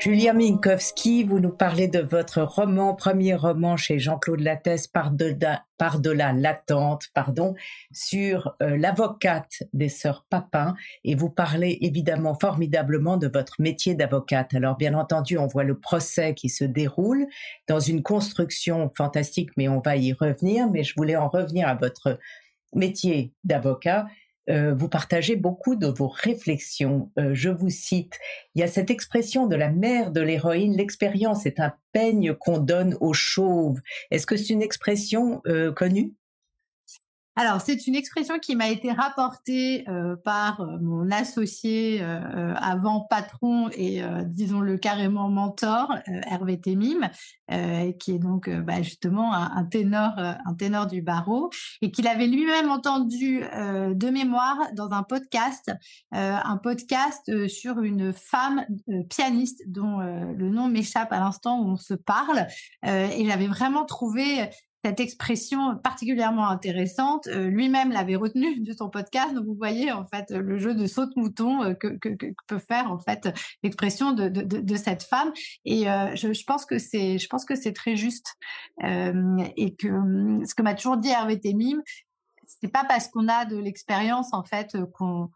Julia 0.05 0.35
Minkowski, 0.35 1.25
vous 1.25 1.41
nous 1.41 1.49
parlez 1.49 1.89
de 1.89 2.01
votre 2.01 2.43
roman, 2.43 2.95
premier 2.95 3.35
roman 3.35 3.79
chez 3.79 3.99
Jean-Claude 3.99 4.41
Lattès, 4.41 4.87
Par-delà 4.87 6.33
l'attente, 6.35 7.05
pardon, 7.15 7.55
sur 7.91 8.55
euh, 8.61 8.77
l'avocate 8.77 9.63
des 9.73 9.89
sœurs 9.89 10.27
Papin, 10.29 10.75
et 11.05 11.15
vous 11.15 11.31
parlez 11.31 11.79
évidemment 11.81 12.35
formidablement 12.39 13.17
de 13.17 13.29
votre 13.29 13.63
métier 13.63 13.95
d'avocate. 13.95 14.53
Alors 14.53 14.77
bien 14.77 14.93
entendu, 14.93 15.39
on 15.39 15.47
voit 15.47 15.65
le 15.65 15.79
procès 15.79 16.35
qui 16.35 16.51
se 16.51 16.65
déroule 16.65 17.27
dans 17.67 17.81
une 17.81 18.03
construction 18.03 18.93
fantastique, 18.95 19.53
mais 19.57 19.69
on 19.69 19.81
va 19.81 19.97
y 19.97 20.13
revenir, 20.13 20.69
mais 20.71 20.85
je 20.85 20.93
voulais 20.99 21.17
en 21.17 21.31
revenir 21.31 21.67
à 21.67 21.77
votre 21.77 22.19
métier 22.75 23.33
d'avocat 23.43 24.05
euh, 24.51 24.75
vous 24.75 24.89
partagez 24.89 25.37
beaucoup 25.37 25.77
de 25.77 25.87
vos 25.87 26.09
réflexions. 26.09 27.11
Euh, 27.19 27.31
je 27.33 27.49
vous 27.49 27.71
cite, 27.71 28.19
il 28.55 28.61
y 28.61 28.63
a 28.63 28.69
cette 28.69 28.91
expression 28.91 29.47
de 29.47 29.57
la 29.57 29.71
mère 29.71 30.11
de 30.11 30.21
l'héroïne, 30.21 30.77
l'expérience 30.77 31.47
est 31.47 31.61
un 31.61 31.73
peigne 31.93 32.35
qu'on 32.35 32.59
donne 32.59 32.97
aux 33.01 33.15
chauves. 33.15 33.81
Est-ce 34.11 34.27
que 34.27 34.37
c'est 34.37 34.53
une 34.53 34.63
expression 34.63 35.41
euh, 35.47 35.73
connue? 35.73 36.15
Alors, 37.37 37.61
c'est 37.61 37.89
une 37.89 37.97
expression 37.97 38.39
qui 38.39 38.55
m'a 38.55 38.69
été 38.69 38.93
rapportée 38.93 39.85
euh, 39.89 40.15
par 40.15 40.61
euh, 40.61 40.79
mon 40.81 41.11
associé 41.11 41.99
euh, 42.01 42.55
avant 42.57 43.01
patron 43.01 43.69
et 43.73 44.03
disons-le 44.27 44.79
carrément 44.79 45.29
mentor, 45.29 45.93
Hervé 46.07 46.61
Temim, 46.61 47.11
qui 47.99 48.13
est 48.13 48.19
donc 48.19 48.49
bah, 48.49 48.83
justement 48.83 49.33
un, 49.35 49.65
ténor, 49.65 50.13
un 50.17 50.55
ténor 50.55 50.87
du 50.87 51.03
barreau, 51.03 51.51
et 51.83 51.91
qu'il 51.91 52.07
avait 52.07 52.27
lui-même 52.27 52.71
entendu 52.71 53.41
de 53.41 54.11
mémoire 54.11 54.59
dans 54.75 54.91
un 54.91 55.03
podcast, 55.03 55.73
un 56.13 56.57
podcast 56.59 57.49
sur 57.49 57.81
une 57.81 58.13
femme 58.13 58.65
pianiste 59.09 59.63
dont 59.67 59.99
le 59.99 60.51
nom 60.51 60.69
m'échappe 60.69 61.13
à 61.13 61.21
l'instant 61.21 61.61
où 61.61 61.69
on 61.71 61.77
se 61.77 61.95
parle, 61.95 62.47
et 62.85 63.25
j'avais 63.27 63.49
vraiment 63.49 63.85
trouvé 63.85 64.51
cette 64.85 65.01
expression 65.01 65.79
particulièrement 65.79 66.47
intéressante. 66.49 67.27
Euh, 67.29 67.49
lui-même 67.49 67.91
l'avait 67.91 68.17
retenue 68.17 68.61
de 68.61 68.73
son 68.75 68.91
podcast. 68.91 69.33
Donc 69.35 69.47
vous 69.47 69.55
voyez 69.55 69.91
en 69.93 70.07
fait 70.07 70.27
le 70.31 70.59
jeu 70.59 70.75
de 70.75 70.87
saute-mouton 70.87 71.63
euh, 71.63 71.73
que, 71.73 71.89
peut 72.47 72.59
faire 72.59 72.93
en 72.93 72.99
fait 72.99 73.33
l'expression 73.63 74.13
de, 74.13 74.77
cette 74.77 75.03
femme. 75.03 75.33
Et 75.65 75.91
euh, 75.91 76.15
je, 76.15 76.45
pense 76.45 76.67
que 76.67 76.79
c'est, 76.79 77.19
je 77.19 77.27
pense 77.29 77.47
que 77.47 77.55
c'est 77.55 77.73
très 77.73 77.97
juste. 77.97 78.35
et 78.83 79.75
que 79.77 79.89
hum, 79.89 80.45
ce 80.45 80.55
que 80.55 80.63
m'a 80.63 80.75
toujours 80.75 80.99
dit 80.99 81.09
Hervé 81.09 81.41
Temim, 81.41 81.83
c'est 82.47 82.71
pas 82.71 82.85
parce 82.85 83.09
qu'on 83.09 83.29
a 83.29 83.47
de 83.47 83.57
l'expérience 83.57 84.35
en 84.35 84.45
fait 84.45 84.77
qu'on 84.93 85.31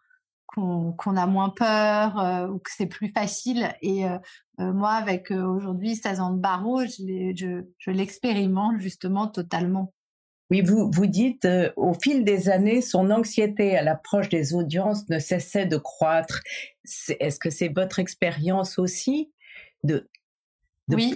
qu'on 0.48 1.16
a 1.16 1.26
moins 1.26 1.50
peur 1.50 2.50
ou 2.50 2.58
que 2.58 2.70
c'est 2.74 2.86
plus 2.86 3.12
facile. 3.12 3.72
Et 3.82 4.06
euh, 4.60 4.72
moi, 4.72 4.92
avec 4.92 5.30
euh, 5.30 5.44
aujourd'hui 5.44 5.94
16 5.94 6.20
ans 6.20 6.32
de 6.32 6.40
barreau, 6.40 6.84
je, 6.84 7.62
je, 7.78 7.90
l'expérimente 7.90 8.80
justement 8.80 9.28
totalement. 9.28 9.92
Oui, 10.50 10.62
vous, 10.62 10.90
vous 10.90 11.06
dites, 11.06 11.44
euh, 11.44 11.70
au 11.76 11.94
fil 11.94 12.24
des 12.24 12.48
années, 12.48 12.80
son 12.80 13.10
anxiété 13.10 13.76
à 13.76 13.82
l'approche 13.82 14.28
des 14.28 14.54
audiences 14.54 15.08
ne 15.10 15.18
cessait 15.20 15.66
de 15.66 15.76
croître. 15.76 16.40
Est-ce 17.20 17.38
que 17.38 17.50
c'est 17.50 17.68
votre 17.68 18.00
expérience 18.00 18.78
aussi 18.78 19.30
de, 19.84 20.08
Oui, 20.88 21.14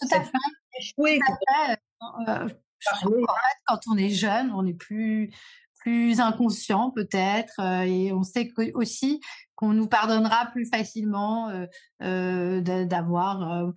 tout 0.00 0.08
à 0.12 0.20
fait. 0.20 1.18
quand 3.66 3.80
on 3.90 3.96
est 3.96 4.10
jeune, 4.10 4.50
on 4.52 4.66
est 4.66 4.74
plus 4.74 5.32
plus 5.82 6.20
inconscient 6.20 6.90
peut-être 6.90 7.60
et 7.86 8.12
on 8.12 8.22
sait 8.22 8.52
aussi 8.74 9.20
qu'on 9.54 9.72
nous 9.72 9.86
pardonnera 9.86 10.46
plus 10.46 10.66
facilement 10.66 11.50
euh, 12.02 12.60
d'avoir 12.60 13.72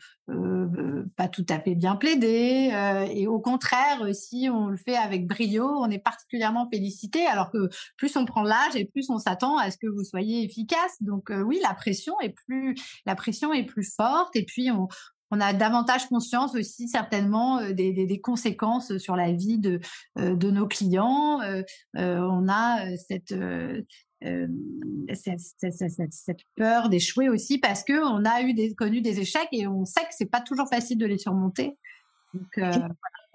pas 1.15 1.27
tout 1.27 1.45
à 1.49 1.59
fait 1.59 1.75
bien 1.75 1.95
plaidé. 1.95 2.71
et 3.11 3.27
au 3.27 3.39
contraire, 3.39 4.07
si 4.13 4.49
on 4.51 4.67
le 4.67 4.77
fait 4.77 4.95
avec 4.95 5.27
brio, 5.27 5.65
on 5.65 5.89
est 5.89 5.99
particulièrement 5.99 6.67
félicité, 6.71 7.25
alors 7.27 7.51
que 7.51 7.69
plus 7.97 8.15
on 8.15 8.25
prend 8.25 8.43
l'âge 8.43 8.75
et 8.75 8.85
plus 8.85 9.09
on 9.09 9.19
s'attend 9.19 9.57
à 9.57 9.69
ce 9.69 9.77
que 9.77 9.87
vous 9.87 10.03
soyez 10.03 10.43
efficace. 10.43 10.97
Donc 11.01 11.31
oui, 11.45 11.59
la 11.61 11.73
pression 11.73 12.19
est 12.21 12.33
plus, 12.47 12.75
la 13.05 13.15
pression 13.15 13.53
est 13.53 13.65
plus 13.65 13.93
forte. 13.95 14.35
Et 14.35 14.45
puis 14.45 14.71
on, 14.71 14.87
on 15.31 15.41
a 15.41 15.53
davantage 15.53 16.07
conscience 16.07 16.55
aussi 16.55 16.87
certainement 16.87 17.61
des, 17.71 17.93
des, 17.93 18.21
conséquences 18.21 18.97
sur 18.97 19.15
la 19.15 19.31
vie 19.31 19.57
de, 19.57 19.79
de 20.15 20.51
nos 20.51 20.67
clients. 20.67 21.39
on 21.93 22.47
a 22.47 22.97
cette, 22.97 23.33
euh, 24.25 24.47
cette, 25.13 26.39
peur 26.55 26.89
d'échouer 26.89 27.29
aussi 27.29 27.59
parce 27.59 27.83
que 27.83 27.93
on 27.93 28.25
a 28.25 28.41
eu 28.41 28.53
des, 28.53 28.73
connu 28.73 29.01
des 29.01 29.19
échecs 29.19 29.49
et 29.51 29.67
on 29.67 29.85
sait 29.85 30.01
que 30.01 30.11
c'est 30.11 30.29
pas 30.29 30.41
toujours 30.41 30.67
facile 30.69 30.97
de 30.97 31.05
les 31.05 31.17
surmonter. 31.17 31.77
Donc, 32.33 32.57
euh, 32.57 32.71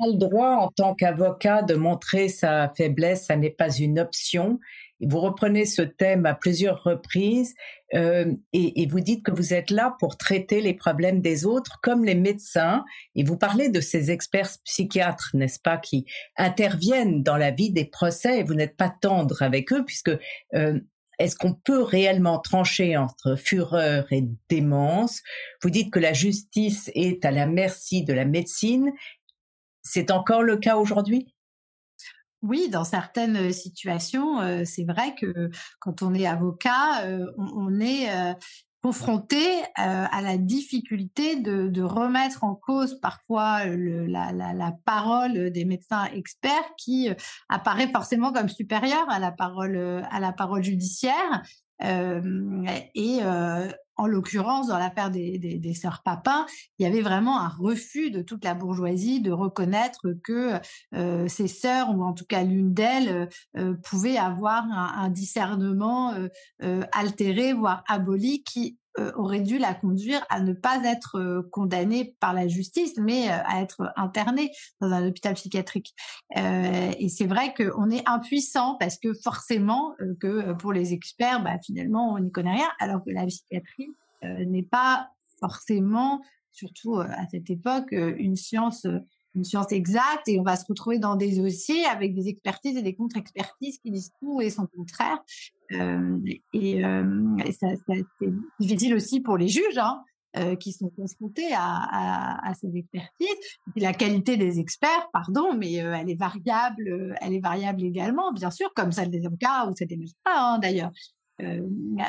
le 0.01 0.19
droit 0.19 0.57
en 0.57 0.69
tant 0.69 0.95
qu'avocat 0.95 1.63
de 1.63 1.75
montrer 1.75 2.29
sa 2.29 2.73
faiblesse, 2.77 3.27
ça 3.27 3.37
n'est 3.37 3.51
pas 3.51 3.71
une 3.71 4.01
option. 4.01 4.59
Vous 5.01 5.21
reprenez 5.21 5.65
ce 5.65 5.83
thème 5.83 6.27
à 6.27 6.35
plusieurs 6.35 6.83
reprises 6.83 7.55
euh, 7.95 8.33
et, 8.53 8.87
vous 8.87 9.01
dites 9.01 9.25
que 9.25 9.33
vous 9.33 9.53
êtes 9.55 9.71
là 9.71 9.97
pour 9.99 10.17
traiter 10.17 10.61
les 10.61 10.75
problèmes 10.75 11.21
des 11.21 11.45
autres 11.45 11.79
comme 11.83 12.05
les 12.05 12.15
médecins. 12.15 12.85
Et 13.15 13.25
vous 13.25 13.37
parlez 13.37 13.69
de 13.69 13.81
ces 13.81 14.11
experts 14.11 14.51
psychiatres, 14.65 15.31
n'est-ce 15.35 15.59
pas, 15.59 15.79
qui 15.79 16.07
interviennent 16.37 17.23
dans 17.23 17.37
la 17.37 17.51
vie 17.51 17.71
des 17.71 17.85
procès 17.85 18.41
et 18.41 18.45
vous 18.45 18.55
n'êtes 18.55 18.77
pas 18.77 18.95
tendre 19.01 19.43
avec 19.43 19.73
eux 19.73 19.85
puisque 19.85 20.17
euh, 20.55 20.81
est-ce 21.19 21.37
qu'on 21.37 21.53
peut 21.53 21.83
réellement 21.83 22.39
trancher 22.39 22.97
entre 22.97 23.37
fureur 23.37 24.11
et 24.11 24.25
démence? 24.49 25.21
Vous 25.63 25.71
dites 25.71 25.93
que 25.93 25.99
la 25.99 26.15
justice 26.15 26.91
est 26.95 27.25
à 27.25 27.31
la 27.31 27.47
merci 27.47 28.05
de 28.05 28.15
la 28.15 28.25
médecine. 28.25 28.93
C'est 29.83 30.11
encore 30.11 30.43
le 30.43 30.57
cas 30.57 30.77
aujourd'hui? 30.77 31.35
Oui, 32.43 32.69
dans 32.71 32.85
certaines 32.85 33.53
situations, 33.53 34.65
c'est 34.65 34.85
vrai 34.85 35.15
que 35.15 35.51
quand 35.79 36.03
on 36.03 36.15
est 36.15 36.27
avocat, 36.27 37.07
on, 37.37 37.81
est 37.81 38.09
confronté 38.83 39.45
à 39.75 40.23
la 40.23 40.39
difficulté 40.39 41.37
de, 41.37 41.83
remettre 41.83 42.45
en 42.45 42.55
cause 42.55 42.99
parfois 43.01 43.67
la, 43.67 44.73
parole 44.85 45.51
des 45.51 45.65
médecins 45.65 46.07
experts 46.15 46.75
qui 46.79 47.11
apparaît 47.49 47.91
forcément 47.93 48.33
comme 48.33 48.49
supérieure 48.49 49.09
à 49.11 49.19
la 49.19 49.33
parole 49.33 50.03
à 50.11 50.21
la 50.21 50.33
parole 50.33 50.65
judiciaire. 50.65 51.43
En 54.01 54.07
l'occurrence, 54.07 54.69
dans 54.69 54.79
l'affaire 54.79 55.11
des, 55.11 55.39
des, 55.39 55.75
sœurs 55.75 56.01
Papin, 56.03 56.47
il 56.79 56.85
y 56.85 56.87
avait 56.87 57.03
vraiment 57.03 57.39
un 57.39 57.49
refus 57.49 58.11
de 58.11 58.23
toute 58.23 58.45
la 58.45 58.55
bourgeoisie 58.55 59.21
de 59.21 59.31
reconnaître 59.31 60.15
que 60.25 60.59
euh, 60.95 61.29
ces 61.29 61.49
sœurs, 61.49 61.91
ou 61.91 62.03
en 62.03 62.15
tout 62.15 62.25
cas 62.25 62.43
l'une 62.43 62.73
d'elles, 62.73 63.29
euh, 63.59 63.75
pouvait 63.85 64.17
avoir 64.17 64.65
un, 64.65 65.11
discernement 65.11 66.15
euh, 66.63 66.83
altéré, 66.93 67.53
voire 67.53 67.85
aboli, 67.89 68.43
qui 68.43 68.79
euh, 68.99 69.13
aurait 69.15 69.41
dû 69.41 69.59
la 69.59 69.73
conduire 69.73 70.25
à 70.31 70.41
ne 70.41 70.53
pas 70.53 70.83
être 70.85 71.17
euh, 71.17 71.43
condamnée 71.53 72.17
par 72.19 72.35
la 72.35 72.49
justice, 72.49 72.95
mais 72.97 73.29
euh, 73.29 73.37
à 73.45 73.63
être 73.63 73.93
internée 73.95 74.51
dans 74.81 74.89
un 74.89 75.07
hôpital 75.07 75.35
psychiatrique. 75.35 75.95
et 76.37 77.09
c'est 77.09 77.27
vrai 77.27 77.55
qu'on 77.55 77.89
est 77.91 78.03
impuissant 78.09 78.77
parce 78.81 78.99
que 78.99 79.15
forcément 79.15 79.95
que 80.21 80.53
pour 80.55 80.73
les 80.73 80.93
experts, 80.93 81.43
bah, 81.45 81.59
finalement, 81.65 82.13
on 82.15 82.19
n'y 82.19 82.33
connaît 82.33 82.55
rien, 82.55 82.69
alors 82.81 83.05
que 83.05 83.11
la 83.11 83.27
psychiatrie 83.27 83.91
n'est 84.23 84.65
pas 84.65 85.09
forcément, 85.39 86.21
surtout 86.51 86.97
à 86.97 87.27
cette 87.31 87.49
époque, 87.49 87.93
une 87.93 88.37
science 88.37 88.87
une 89.35 89.45
science 89.45 89.71
exacte 89.71 90.27
et 90.27 90.41
on 90.41 90.43
va 90.43 90.57
se 90.57 90.65
retrouver 90.69 90.99
dans 90.99 91.15
des 91.15 91.37
dossiers 91.37 91.85
avec 91.85 92.15
des 92.15 92.29
expertises 92.29 92.77
et 92.77 92.83
des 92.83 92.95
contre-expertises 92.95 93.79
qui 93.79 93.91
disent 93.91 94.11
tout 94.21 94.41
et 94.41 94.51
son 94.51 94.67
contraire. 94.67 95.19
Et, 96.53 96.85
ça, 97.53 97.69
c'est 97.89 98.05
difficile 98.59 98.95
aussi 98.95 99.21
pour 99.21 99.37
les 99.37 99.49
juges 99.49 99.79
hein, 99.79 100.03
euh, 100.37 100.57
qui 100.57 100.73
sont 100.73 100.91
confrontés 100.91 101.51
à, 101.55 102.53
ces 102.61 102.77
expertises. 102.77 103.29
la 103.77 103.93
qualité 103.93 104.37
des 104.37 104.59
experts, 104.59 105.09
pardon, 105.13 105.55
mais 105.55 105.75
elle 105.75 106.11
est 106.11 106.19
variable, 106.19 107.17
elle 107.21 107.35
est 107.35 107.41
variable 107.41 107.83
également, 107.83 108.33
bien 108.33 108.51
sûr, 108.51 108.73
comme 108.75 108.93
celle 108.93 109.11
des 109.11 109.27
avocats 109.27 109.67
ou 109.67 109.75
celle 109.77 109.89
des 109.89 109.97
magistrats 109.97 110.55
hein, 110.55 110.59
d'ailleurs. 110.59 110.93
Euh, 111.43 111.67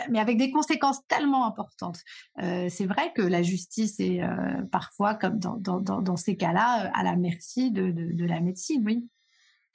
mais 0.10 0.19
avec 0.19 0.38
des 0.38 0.51
conséquences 0.51 1.05
tellement 1.07 1.45
importantes. 1.45 2.00
Euh, 2.41 2.67
c'est 2.69 2.86
vrai 2.86 3.12
que 3.13 3.21
la 3.21 3.41
justice 3.41 4.00
est 4.00 4.21
euh, 4.21 4.62
parfois, 4.71 5.15
comme 5.15 5.39
dans 5.39 6.15
ces 6.15 6.36
cas-là, 6.36 6.91
à 6.93 7.03
la 7.03 7.15
merci 7.15 7.71
de, 7.71 7.91
de, 7.91 8.25
la 8.25 8.39
médecine, 8.39 8.83
oui. 8.86 9.07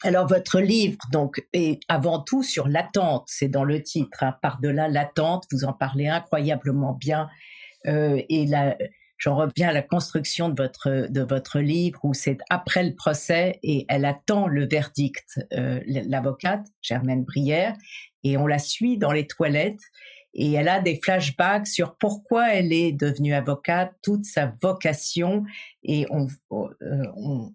Alors 0.02 0.26
votre 0.26 0.60
livre 0.60 0.98
donc 1.10 1.46
est 1.52 1.80
avant 1.88 2.20
tout 2.20 2.42
sur 2.42 2.68
l'attente, 2.68 3.24
c'est 3.28 3.48
dans 3.48 3.64
le 3.64 3.82
titre. 3.82 4.22
Hein, 4.22 4.36
Par-delà 4.42 4.88
l'attente, 4.88 5.44
vous 5.50 5.64
en 5.64 5.72
parlez 5.72 6.08
incroyablement 6.08 6.92
bien. 6.92 7.28
et 7.84 8.46
la, 8.46 8.76
j'en 9.16 9.36
reviens 9.36 9.68
à 9.68 9.72
la 9.72 9.82
construction 9.82 10.48
de 10.48 10.62
votre 10.62 11.08
de 11.10 11.22
votre 11.22 11.60
livre 11.60 12.00
où 12.04 12.14
c'est 12.14 12.38
après 12.50 12.84
le 12.84 12.94
procès 12.94 13.58
et 13.62 13.86
elle 13.88 14.04
attend 14.04 14.48
le 14.48 14.68
verdict. 14.68 15.40
L'avocate 15.50 16.66
Germaine 16.82 17.24
Brière 17.24 17.74
et 18.22 18.36
on 18.36 18.46
la 18.46 18.58
suit 18.58 18.98
dans 18.98 19.12
les 19.12 19.26
toilettes 19.26 19.82
et 20.38 20.52
elle 20.52 20.68
a 20.68 20.80
des 20.80 21.00
flashbacks 21.02 21.66
sur 21.66 21.96
pourquoi 21.96 22.52
elle 22.52 22.70
est 22.70 22.92
devenue 22.92 23.32
avocate, 23.32 23.94
toute 24.02 24.26
sa 24.26 24.52
vocation. 24.60 25.44
Et 25.82 26.06
on, 26.10 26.26
euh, 26.52 27.04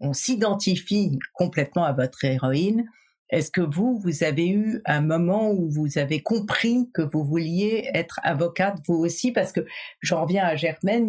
on, 0.01 0.13
s'identifie 0.13 1.19
complètement 1.33 1.83
à 1.83 1.93
votre 1.93 2.25
héroïne. 2.25 2.85
Est-ce 3.29 3.51
que 3.51 3.61
vous, 3.61 3.99
vous 3.99 4.23
avez 4.23 4.49
eu 4.49 4.81
un 4.85 5.01
moment 5.01 5.51
où 5.51 5.69
vous 5.69 5.99
avez 5.99 6.21
compris 6.21 6.89
que 6.91 7.03
vous 7.03 7.23
vouliez 7.23 7.87
être 7.93 8.19
avocate 8.23 8.79
vous 8.87 8.95
aussi? 8.95 9.31
Parce 9.31 9.51
que 9.51 9.61
j'en 10.01 10.23
reviens 10.23 10.43
à 10.43 10.55
Germaine, 10.55 11.07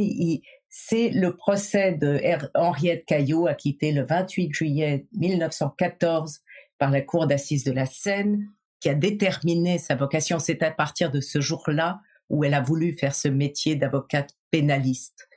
c'est 0.69 1.09
le 1.09 1.35
procès 1.37 1.93
de 1.93 2.21
Henriette 2.55 3.07
Caillot 3.07 3.47
acquitté 3.47 3.93
le 3.93 4.05
28 4.05 4.53
juillet 4.53 5.07
1914 5.15 6.43
par 6.79 6.91
la 6.91 7.01
cour 7.01 7.27
d'assises 7.27 7.65
de 7.65 7.73
la 7.73 7.87
Seine 7.87 8.47
qui 8.83 8.89
a 8.89 8.95
déterminé 8.95 9.79
sa 9.79 9.95
vocation. 9.95 10.41
C'est 10.41 10.63
à 10.63 10.73
partir 10.73 11.11
de 11.13 11.21
ce 11.21 11.41
jour-là 11.41 12.01
où 12.29 12.43
elle 12.45 12.55
a 12.55 12.61
voulu 12.61 12.93
faire 12.93 13.15
ce 13.15 13.29
métier 13.29 13.77
d'avocate 13.77 14.31
pénaliste. 14.51 15.29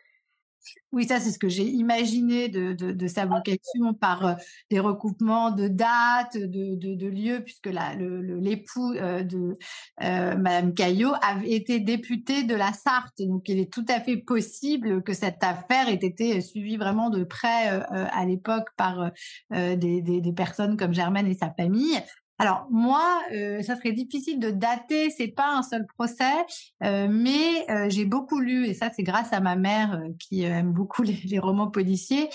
Oui, 0.91 1.05
ça 1.05 1.19
c'est 1.19 1.31
ce 1.31 1.37
que 1.37 1.49
j'ai 1.49 1.65
imaginé 1.65 2.49
de, 2.49 3.07
sa 3.07 3.25
vocation 3.25 3.93
par 3.93 4.25
euh, 4.25 4.33
des 4.71 4.79
recoupements 4.79 5.51
de 5.51 5.67
dates, 5.67 6.37
de, 6.37 7.07
lieux, 7.07 7.41
puisque 7.43 7.67
l'époux 7.67 8.93
euh, 8.93 9.21
de 9.21 9.57
euh, 10.01 10.37
Madame 10.37 10.73
Caillot 10.73 11.11
avait 11.21 11.51
été 11.51 11.79
député 11.79 12.43
de 12.43 12.55
la 12.55 12.73
Sarthe. 12.73 13.19
Donc 13.19 13.47
il 13.47 13.59
est 13.59 13.71
tout 13.71 13.85
à 13.89 13.99
fait 13.99 14.17
possible 14.17 15.03
que 15.03 15.13
cette 15.13 15.43
affaire 15.43 15.87
ait 15.87 15.93
été 15.95 16.41
suivie 16.41 16.77
vraiment 16.77 17.11
de 17.11 17.23
près 17.23 17.67
à 17.67 18.25
l'époque 18.25 18.69
par 18.75 19.11
des, 19.51 19.75
des, 20.01 20.33
personnes 20.33 20.77
comme 20.77 20.93
Germaine 20.93 21.27
et 21.27 21.35
sa 21.35 21.51
famille. 21.51 22.01
Alors 22.37 22.67
moi, 22.69 23.21
euh, 23.33 23.61
ça 23.61 23.77
serait 23.77 23.93
difficile 23.93 24.39
de 24.39 24.49
dater, 24.49 25.09
c'est 25.09 25.29
pas 25.29 25.55
un 25.55 25.63
seul 25.63 25.85
procès, 25.97 26.45
euh, 26.83 27.07
mais 27.09 27.69
euh, 27.69 27.89
j'ai 27.89 28.03
beaucoup 28.03 28.39
lu 28.39 28.67
et 28.67 28.73
ça 28.73 28.89
c'est 28.93 29.03
grâce 29.03 29.31
à 29.31 29.39
ma 29.39 29.55
mère 29.55 30.01
qui 30.19 30.43
aime 30.43 30.73
beaucoup 30.73 31.03
les, 31.03 31.39
romans 31.39 31.69
policiers. 31.69 32.29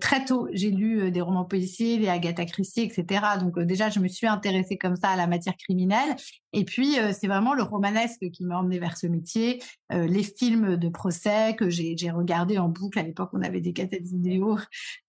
très 0.00 0.24
tôt, 0.24 0.48
j'ai 0.52 0.70
lu 0.70 1.10
des 1.10 1.20
romans 1.20 1.44
policiers, 1.44 1.98
les 1.98 2.08
Agatha 2.08 2.44
Christie, 2.44 2.82
etc. 2.82 3.22
Donc 3.38 3.58
déjà, 3.60 3.90
je 3.90 4.00
me 4.00 4.08
suis 4.08 4.26
intéressée 4.26 4.76
comme 4.76 4.96
ça 4.96 5.10
à 5.10 5.16
la 5.16 5.26
matière 5.26 5.56
criminelle. 5.56 6.16
Et 6.52 6.64
puis 6.64 6.96
c'est 7.12 7.28
vraiment 7.28 7.54
le 7.54 7.62
romanesque 7.62 8.30
qui 8.30 8.44
m'a 8.44 8.58
emmené 8.58 8.78
vers 8.78 8.96
ce 8.96 9.06
métier, 9.06 9.62
les 9.90 10.22
films 10.22 10.76
de 10.76 10.88
procès 10.88 11.54
que 11.56 11.70
j'ai 11.70 12.10
regardé 12.10 12.58
en 12.58 12.68
boucle 12.68 12.98
à 12.98 13.02
l'époque. 13.02 13.30
On 13.32 13.42
avait 13.42 13.60
des 13.60 13.72
cassettes 13.72 14.06
vidéo, 14.06 14.58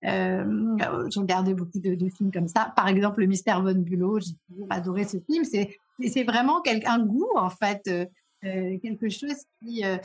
je 0.04 1.20
regardais 1.20 1.54
beaucoup 1.54 1.80
de, 1.80 1.96
de, 1.96 2.10
films 2.10 2.32
comme 2.32 2.48
ça. 2.48 2.74
Par 2.76 2.88
exemple, 2.88 3.22
le 3.22 3.28
Mystère 3.28 3.64
von 3.64 3.74
Bülow 3.74 4.20
j'ai 4.20 4.34
toujours 4.48 4.68
adoré 4.70 5.04
ce 5.06 5.18
film. 5.28 5.44
C'est, 5.44 5.78
c'est 6.10 6.24
vraiment 6.24 6.62
un 6.86 7.00
goût, 7.00 7.30
en 7.36 7.50
fait, 7.50 7.82
euh, 7.88 8.06
euh, 8.46 8.78
quelque 8.80 9.10
chose 9.10 9.36
qui, 9.62 9.84
euh, 9.86 9.98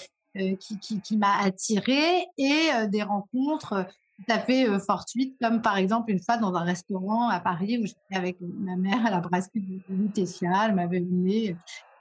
qui, 0.56 0.78
qui, 0.78 1.00
qui 1.00 1.16
m'a 1.16 1.38
attiré 1.38 2.26
et 2.36 2.68
des 2.88 3.02
rencontres 3.02 3.86
tout 4.18 4.32
à 4.32 4.38
fait 4.38 4.66
fortuites, 4.80 5.36
comme 5.40 5.60
par 5.60 5.76
exemple 5.76 6.10
une 6.10 6.22
fois 6.22 6.36
dans 6.38 6.54
un 6.54 6.62
restaurant 6.62 7.28
à 7.28 7.40
Paris 7.40 7.78
où 7.78 7.86
j'étais 7.86 8.16
avec 8.16 8.38
ma 8.40 8.76
mère 8.76 9.04
à 9.04 9.10
la 9.10 9.20
brasserie 9.20 9.82
de 9.88 9.94
Lutetia, 9.94 10.66
elle 10.66 10.74
m'avait 10.74 10.98
amené 10.98 11.56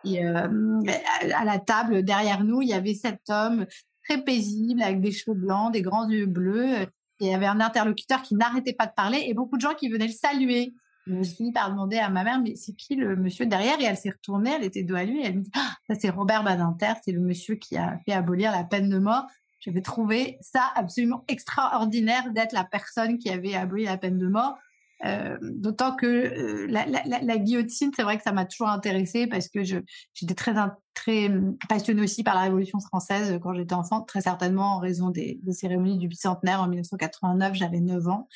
et 0.05 0.23
à 0.23 1.45
la 1.45 1.59
table 1.59 2.03
derrière 2.03 2.43
nous, 2.43 2.61
il 2.61 2.69
y 2.69 2.73
avait 2.73 2.93
cet 2.93 3.21
homme 3.29 3.65
très 4.07 4.21
paisible 4.23 4.81
avec 4.81 5.01
des 5.01 5.11
cheveux 5.11 5.35
blancs, 5.35 5.73
des 5.73 5.81
grands 5.81 6.07
yeux 6.09 6.27
bleus. 6.27 6.81
Et 6.81 6.87
il 7.21 7.27
y 7.27 7.33
avait 7.33 7.47
un 7.47 7.59
interlocuteur 7.59 8.21
qui 8.21 8.35
n'arrêtait 8.35 8.73
pas 8.73 8.85
de 8.85 8.93
parler 8.95 9.23
et 9.25 9.33
beaucoup 9.33 9.57
de 9.57 9.61
gens 9.61 9.73
qui 9.73 9.89
venaient 9.89 10.07
le 10.07 10.13
saluer 10.13 10.73
je 11.07 11.23
fini 11.23 11.51
par 11.51 11.69
demander 11.69 11.97
à 11.97 12.09
ma 12.09 12.23
mère, 12.23 12.41
mais 12.41 12.55
c'est 12.55 12.73
qui 12.73 12.95
le 12.95 13.15
monsieur 13.15 13.45
derrière? 13.45 13.79
Et 13.79 13.83
elle 13.83 13.97
s'est 13.97 14.09
retournée, 14.09 14.51
elle 14.55 14.63
était 14.63 14.83
dos 14.83 14.95
à 14.95 15.03
lui, 15.03 15.21
et 15.21 15.25
elle 15.25 15.37
me 15.37 15.41
dit, 15.43 15.51
ah, 15.55 15.71
ça 15.87 15.95
c'est 15.99 16.09
Robert 16.09 16.43
Badinter, 16.43 16.93
c'est 17.03 17.11
le 17.11 17.21
monsieur 17.21 17.55
qui 17.55 17.77
a 17.77 17.99
fait 18.05 18.13
abolir 18.13 18.51
la 18.51 18.63
peine 18.63 18.89
de 18.89 18.97
mort. 18.97 19.25
J'avais 19.65 19.81
trouvé 19.81 20.37
ça 20.41 20.71
absolument 20.75 21.23
extraordinaire 21.27 22.31
d'être 22.31 22.51
la 22.51 22.63
personne 22.63 23.17
qui 23.17 23.31
avait 23.31 23.55
aboli 23.55 23.85
la 23.85 23.97
peine 23.97 24.19
de 24.19 24.27
mort. 24.27 24.59
Euh, 25.03 25.37
d'autant 25.41 25.95
que 25.95 26.05
euh, 26.05 26.67
la, 26.69 27.37
guillotine, 27.37 27.91
c'est 27.95 28.03
vrai 28.03 28.17
que 28.17 28.23
ça 28.23 28.31
m'a 28.31 28.45
toujours 28.45 28.69
intéressée 28.69 29.27
parce 29.27 29.49
que 29.49 29.63
j'étais 29.63 30.35
très, 30.35 30.53
très 30.93 31.29
passionnée 31.67 32.01
aussi 32.01 32.23
par 32.23 32.35
la 32.35 32.41
Révolution 32.41 32.79
française 32.79 33.37
quand 33.41 33.53
j'étais 33.53 33.73
enfant, 33.73 34.01
très 34.01 34.21
certainement 34.21 34.77
en 34.77 34.79
raison 34.79 35.09
des, 35.09 35.39
cérémonies 35.51 35.97
du 35.97 36.07
bicentenaire 36.07 36.61
en 36.61 36.67
1989, 36.67 37.55
j'avais 37.55 37.81
9 37.81 38.07
ans. 38.07 38.27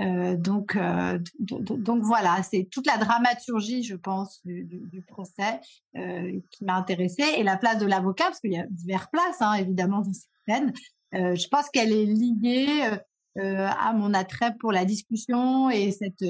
Euh, 0.00 0.36
donc, 0.36 0.76
euh, 0.76 1.18
donc 1.38 2.02
voilà, 2.02 2.42
c'est 2.42 2.68
toute 2.70 2.86
la 2.86 2.98
dramaturgie, 2.98 3.82
je 3.82 3.94
pense, 3.94 4.40
du, 4.44 5.02
procès 5.06 5.60
euh, 5.96 6.40
qui 6.50 6.64
m'a 6.64 6.74
intéressée 6.74 7.24
et 7.36 7.42
la 7.42 7.56
place 7.56 7.78
de 7.78 7.86
l'avocat, 7.86 8.24
parce 8.24 8.40
qu'il 8.40 8.52
y 8.52 8.58
a 8.58 8.66
diverses 8.70 9.08
places, 9.12 9.40
hein, 9.40 9.54
évidemment, 9.54 10.00
dans 10.00 10.12
cette 10.12 10.30
peine. 10.46 10.72
je 11.12 11.48
pense 11.48 11.70
qu'elle 11.70 11.92
est 11.92 12.06
liée 12.06 12.90
euh, 12.90 12.96
à 13.36 13.92
mon 13.94 14.14
attrait 14.14 14.54
pour 14.60 14.72
la 14.72 14.84
discussion 14.84 15.70
et 15.70 15.90
cette 15.90 16.24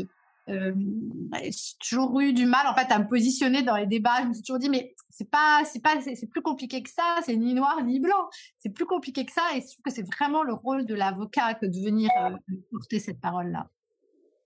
euh, 0.50 0.74
j'ai 1.42 1.50
toujours 1.80 2.20
eu 2.20 2.34
du 2.34 2.44
mal 2.44 2.66
en 2.66 2.74
fait 2.74 2.92
à 2.92 2.98
me 2.98 3.08
positionner 3.08 3.62
dans 3.62 3.76
les 3.76 3.86
débats. 3.86 4.22
Je 4.22 4.28
me 4.28 4.34
suis 4.34 4.42
toujours 4.42 4.58
dit 4.58 4.68
mais 4.68 4.94
c'est 5.08 5.30
pas 5.30 5.62
c'est 5.64 5.82
pas 5.82 6.00
c'est 6.02 6.26
plus 6.26 6.42
compliqué 6.42 6.82
que 6.82 6.90
ça. 6.90 7.16
C'est 7.24 7.36
ni 7.36 7.54
noir 7.54 7.82
ni 7.84 7.98
blanc. 7.98 8.28
C'est 8.58 8.70
plus 8.70 8.84
compliqué 8.84 9.24
que 9.24 9.32
ça 9.32 9.42
et 9.56 9.60
je 9.60 9.66
trouve 9.66 9.82
que 9.84 9.90
c'est 9.90 10.06
vraiment 10.14 10.42
le 10.42 10.52
rôle 10.52 10.84
de 10.84 10.94
l'avocat 10.94 11.54
que 11.54 11.66
de 11.66 11.78
venir 11.82 12.10
euh, 12.22 12.36
porter 12.70 12.98
cette 12.98 13.20
parole 13.20 13.52
là. 13.52 13.68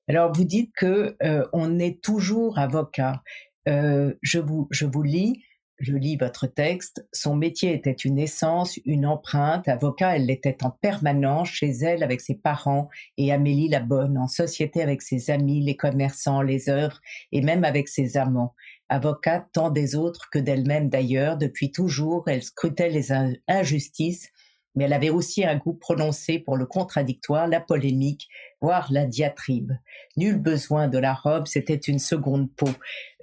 Alors 0.08 0.32
vous 0.32 0.44
dites 0.44 0.72
que 0.74 1.16
euh, 1.22 1.46
on 1.52 1.78
est 1.78 2.02
toujours 2.02 2.58
avocat. 2.58 3.22
Euh, 3.68 4.14
je 4.22 4.38
vous 4.38 4.68
je 4.70 4.86
vous 4.86 5.02
lis 5.02 5.42
je 5.78 5.94
lis 5.94 6.16
votre 6.16 6.46
texte, 6.46 7.06
son 7.12 7.36
métier 7.36 7.72
était 7.72 7.92
une 7.92 8.18
essence, 8.18 8.78
une 8.84 9.06
empreinte. 9.06 9.68
Avocat, 9.68 10.16
elle 10.16 10.26
l'était 10.26 10.64
en 10.64 10.70
permanence 10.70 11.48
chez 11.48 11.70
elle 11.70 12.02
avec 12.02 12.20
ses 12.20 12.34
parents 12.34 12.88
et 13.16 13.32
Amélie 13.32 13.68
la 13.68 13.80
Bonne, 13.80 14.18
en 14.18 14.26
société 14.26 14.82
avec 14.82 15.02
ses 15.02 15.30
amis, 15.30 15.62
les 15.64 15.76
commerçants, 15.76 16.42
les 16.42 16.68
œuvres 16.68 17.00
et 17.30 17.42
même 17.42 17.64
avec 17.64 17.88
ses 17.88 18.16
amants. 18.16 18.54
Avocate 18.88 19.46
tant 19.52 19.70
des 19.70 19.94
autres 19.94 20.28
que 20.32 20.38
d'elle-même 20.38 20.88
d'ailleurs, 20.88 21.36
depuis 21.36 21.70
toujours, 21.70 22.24
elle 22.26 22.42
scrutait 22.42 22.90
les 22.90 23.12
injustices 23.46 24.30
mais 24.74 24.85
elle 24.85 24.92
avait 24.92 25.11
aussi 25.11 25.44
un 25.44 25.57
goût 25.57 25.74
prononcé 25.74 26.38
pour 26.38 26.57
le 26.57 26.66
contradictoire, 26.66 27.46
la 27.46 27.61
polémique, 27.61 28.28
voire 28.61 28.88
la 28.92 29.07
diatribe. 29.07 29.72
Nul 30.16 30.38
besoin 30.38 30.88
de 30.88 30.98
la 30.98 31.14
robe, 31.14 31.46
c'était 31.46 31.74
une 31.74 31.98
seconde 31.98 32.50
peau. 32.54 32.70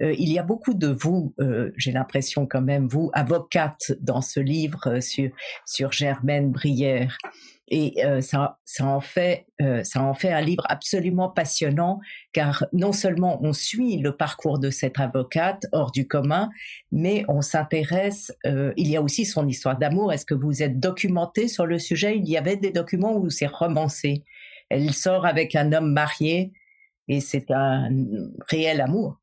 Euh, 0.02 0.14
il 0.18 0.32
y 0.32 0.38
a 0.38 0.42
beaucoup 0.42 0.74
de 0.74 0.88
vous, 0.88 1.34
euh, 1.40 1.72
j'ai 1.76 1.92
l'impression 1.92 2.46
quand 2.46 2.62
même, 2.62 2.88
vous, 2.88 3.10
avocate, 3.14 3.92
dans 4.00 4.20
ce 4.20 4.40
livre 4.40 4.86
euh, 4.86 5.00
sur, 5.00 5.30
sur 5.64 5.92
Germaine 5.92 6.52
Brière. 6.52 7.16
Et 7.68 8.04
euh, 8.04 8.20
ça, 8.20 8.58
ça, 8.64 8.86
en 8.86 9.00
fait, 9.00 9.46
euh, 9.60 9.82
ça 9.82 10.02
en 10.02 10.14
fait 10.14 10.32
un 10.32 10.40
livre 10.40 10.62
absolument 10.68 11.28
passionnant, 11.28 12.00
car 12.32 12.64
non 12.72 12.92
seulement 12.92 13.42
on 13.42 13.52
suit 13.52 13.98
le 13.98 14.16
parcours 14.16 14.58
de 14.60 14.70
cette 14.70 15.00
avocate 15.00 15.66
hors 15.72 15.90
du 15.90 16.06
commun, 16.06 16.48
mais 16.92 17.24
on 17.28 17.42
s'intéresse. 17.42 18.32
Euh, 18.46 18.72
il 18.76 18.88
y 18.88 18.96
a 18.96 19.02
aussi 19.02 19.24
son 19.24 19.48
histoire 19.48 19.78
d'amour. 19.78 20.12
Est-ce 20.12 20.26
que 20.26 20.34
vous 20.34 20.62
êtes 20.62 20.78
documenté 20.78 21.48
sur 21.48 21.66
le 21.66 21.78
sujet? 21.78 22.16
Il 22.16 22.28
y 22.28 22.36
avait 22.36 22.56
des 22.56 22.70
documents 22.70 23.16
où 23.16 23.30
c'est 23.30 23.46
romancé. 23.46 24.24
Elle 24.68 24.92
sort 24.92 25.26
avec 25.26 25.56
un 25.56 25.72
homme 25.72 25.92
marié 25.92 26.52
et 27.08 27.20
c'est 27.20 27.50
un 27.50 27.88
réel 28.48 28.80
amour. 28.80 29.18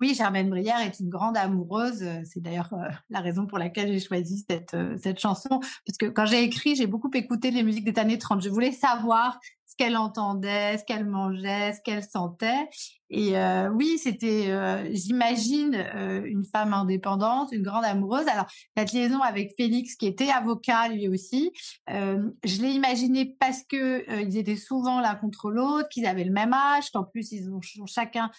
Oui, 0.00 0.14
Germaine 0.14 0.50
Brière 0.50 0.80
est 0.80 1.00
une 1.00 1.08
grande 1.08 1.36
amoureuse. 1.36 2.04
C'est 2.24 2.40
d'ailleurs 2.40 2.74
la 3.10 3.20
raison 3.20 3.46
pour 3.46 3.58
laquelle 3.58 3.92
j'ai 3.92 4.00
choisi 4.00 4.44
cette, 4.48 4.76
cette 5.02 5.18
chanson. 5.18 5.60
Parce 5.86 5.96
que 5.98 6.06
quand 6.06 6.26
j'ai 6.26 6.42
écrit, 6.42 6.76
j'ai 6.76 6.86
beaucoup 6.86 7.10
écouté 7.14 7.50
les 7.50 7.62
musiques 7.62 7.90
des 7.90 7.98
années 8.00 8.18
30. 8.18 8.42
Je 8.42 8.50
voulais 8.50 8.72
savoir 8.72 9.40
ce 9.66 9.74
qu'elle 9.76 9.96
entendait, 9.96 10.78
ce 10.78 10.84
qu'elle 10.84 11.06
mangeait, 11.06 11.74
ce 11.74 11.80
qu'elle 11.82 12.04
sentait. 12.04 12.68
Et 13.08 13.36
euh, 13.36 13.68
oui, 13.70 13.98
c'était, 13.98 14.46
euh, 14.48 14.88
j'imagine, 14.92 15.74
euh, 15.74 16.24
une 16.24 16.44
femme 16.44 16.72
indépendante, 16.72 17.50
une 17.52 17.62
grande 17.62 17.84
amoureuse. 17.84 18.26
Alors, 18.26 18.46
cette 18.76 18.92
liaison 18.92 19.20
avec 19.20 19.54
Félix, 19.56 19.94
qui 19.94 20.06
était 20.06 20.30
avocat 20.30 20.88
lui 20.88 21.08
aussi, 21.08 21.52
je 21.88 22.62
l'ai 22.62 22.70
imaginé 22.70 23.36
parce 23.38 23.62
que 23.68 24.22
ils 24.22 24.36
étaient 24.36 24.56
souvent 24.56 25.00
l'un 25.00 25.14
contre 25.14 25.50
l'autre, 25.50 25.88
qu'ils 25.88 26.06
avaient 26.06 26.24
le 26.24 26.32
même 26.32 26.52
âge, 26.52 26.90
qu'en 26.90 27.04
plus 27.04 27.32
ils 27.32 27.50
ont 27.50 27.60
chacun 27.86 28.30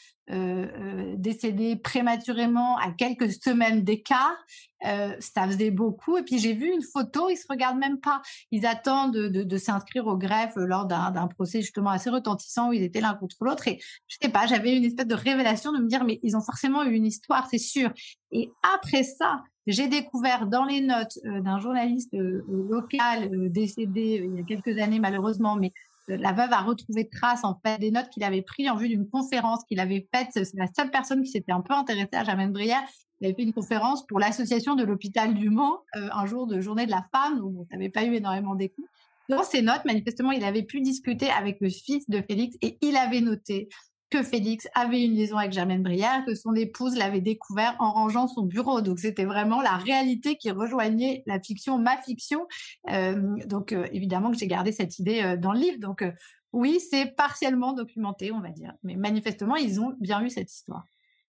décédé 1.15 1.77
prématurément 1.77 2.77
à 2.77 2.91
quelques 2.91 3.31
semaines 3.31 3.83
d'écart. 3.83 4.35
Ça 4.81 5.47
faisait 5.47 5.71
beaucoup. 5.71 6.17
Et 6.17 6.23
puis 6.23 6.39
j'ai 6.39 6.53
vu 6.53 6.71
une 6.71 6.81
photo, 6.81 7.29
ils 7.29 7.37
se 7.37 7.45
regardent 7.49 7.79
même 7.79 7.99
pas. 7.99 8.21
Ils 8.51 8.65
attendent 8.65 9.13
de, 9.15 9.57
s'inscrire 9.57 10.07
au 10.07 10.17
greffe 10.17 10.55
lors 10.55 10.85
d'un 10.85 11.27
procès 11.27 11.61
justement 11.61 11.89
assez 11.89 12.09
retentissant 12.09 12.69
où 12.69 12.73
ils 12.73 12.83
étaient 12.83 13.01
l'un 13.01 13.15
contre 13.15 13.37
l'autre. 13.41 13.67
Et 13.67 13.79
je 14.07 14.17
sais 14.21 14.29
pas, 14.29 14.45
j'avais 14.45 14.75
une 14.75 14.85
espèce 14.85 15.07
de 15.07 15.15
révélation 15.15 15.71
de 15.71 15.79
me 15.79 15.87
dire, 15.87 16.03
mais 16.03 16.19
ils 16.23 16.35
ont 16.37 16.41
forcément 16.41 16.83
eu 16.83 16.93
une 16.93 17.05
histoire, 17.05 17.47
c'est 17.49 17.57
sûr. 17.57 17.91
Et 18.31 18.51
après 18.75 19.03
ça, 19.03 19.41
j'ai 19.67 19.89
découvert 19.89 20.47
dans 20.47 20.63
les 20.63 20.81
notes 20.81 21.19
euh, 21.25 21.41
d'un 21.41 21.59
journaliste 21.59 22.13
euh, 22.13 22.43
local 22.69 23.29
euh, 23.33 23.49
décédé 23.49 24.23
il 24.25 24.37
y 24.37 24.39
a 24.39 24.43
quelques 24.43 24.79
années 24.79 24.99
malheureusement, 24.99 25.57
mais 25.57 25.73
la 26.07 26.31
veuve 26.31 26.53
a 26.53 26.61
retrouvé 26.61 27.09
trace 27.09 27.43
en 27.43 27.59
fait 27.65 27.77
des 27.79 27.91
notes 27.91 28.07
qu'il 28.09 28.23
avait 28.23 28.41
prises 28.41 28.69
en 28.69 28.77
vue 28.77 28.87
d'une 28.87 29.09
conférence 29.09 29.65
qu'il 29.67 29.81
avait 29.81 30.07
faite. 30.15 30.29
C'est 30.31 30.53
la 30.53 30.67
seule 30.73 30.89
personne 30.89 31.21
qui 31.21 31.29
s'était 31.29 31.51
un 31.51 31.59
peu 31.59 31.73
intéressée 31.73 32.07
à 32.13 32.23
Germaine 32.23 32.53
Brière. 32.53 32.81
Il 33.19 33.27
avait 33.27 33.35
fait 33.35 33.43
une 33.43 33.53
conférence 33.53 34.05
pour 34.05 34.19
l'association 34.19 34.75
de 34.75 34.83
l'hôpital 34.83 35.33
du 35.33 35.49
Mans 35.49 35.79
un 35.93 36.25
jour 36.25 36.47
de 36.47 36.61
journée 36.61 36.85
de 36.85 36.91
la 36.91 37.05
femme 37.11 37.39
où 37.41 37.61
on 37.61 37.75
n'avait 37.75 37.89
pas 37.89 38.05
eu 38.05 38.13
énormément 38.13 38.55
d'écoute. 38.55 38.85
Dans 39.29 39.43
ces 39.43 39.61
notes, 39.61 39.83
manifestement, 39.85 40.31
il 40.31 40.43
avait 40.43 40.63
pu 40.63 40.81
discuter 40.81 41.29
avec 41.29 41.57
le 41.59 41.69
fils 41.69 42.09
de 42.09 42.21
Félix 42.21 42.55
et 42.61 42.77
il 42.81 42.95
avait 42.95 43.21
noté 43.21 43.67
que 44.09 44.23
Félix 44.23 44.67
avait 44.73 45.03
une 45.03 45.15
liaison 45.15 45.37
avec 45.37 45.51
Germaine 45.51 45.83
Brière, 45.83 46.23
que 46.25 46.33
son 46.33 46.55
épouse 46.55 46.95
l'avait 46.95 47.19
découvert 47.19 47.75
en 47.79 47.91
rangeant 47.91 48.27
son 48.27 48.43
bureau. 48.43 48.81
Donc 48.81 48.99
c'était 48.99 49.25
vraiment 49.25 49.61
la 49.61 49.75
réalité 49.75 50.37
qui 50.37 50.49
rejoignait 50.49 51.23
la 51.25 51.41
fiction, 51.41 51.77
ma 51.77 51.97
fiction. 51.97 52.47
Euh, 52.89 53.35
donc 53.45 53.73
euh, 53.73 53.85
évidemment 53.91 54.31
que 54.31 54.37
j'ai 54.37 54.47
gardé 54.47 54.71
cette 54.71 54.97
idée 54.99 55.21
euh, 55.21 55.35
dans 55.35 55.51
le 55.51 55.59
livre. 55.59 55.79
Donc 55.79 56.05
oui, 56.53 56.79
c'est 56.79 57.07
partiellement 57.17 57.73
documenté, 57.73 58.31
on 58.31 58.39
va 58.39 58.49
dire. 58.49 58.73
Mais 58.83 58.95
manifestement, 58.95 59.57
ils 59.57 59.81
ont 59.81 59.93
bien 59.99 60.23
eu 60.23 60.29
cette 60.29 60.51
histoire. 60.51 60.85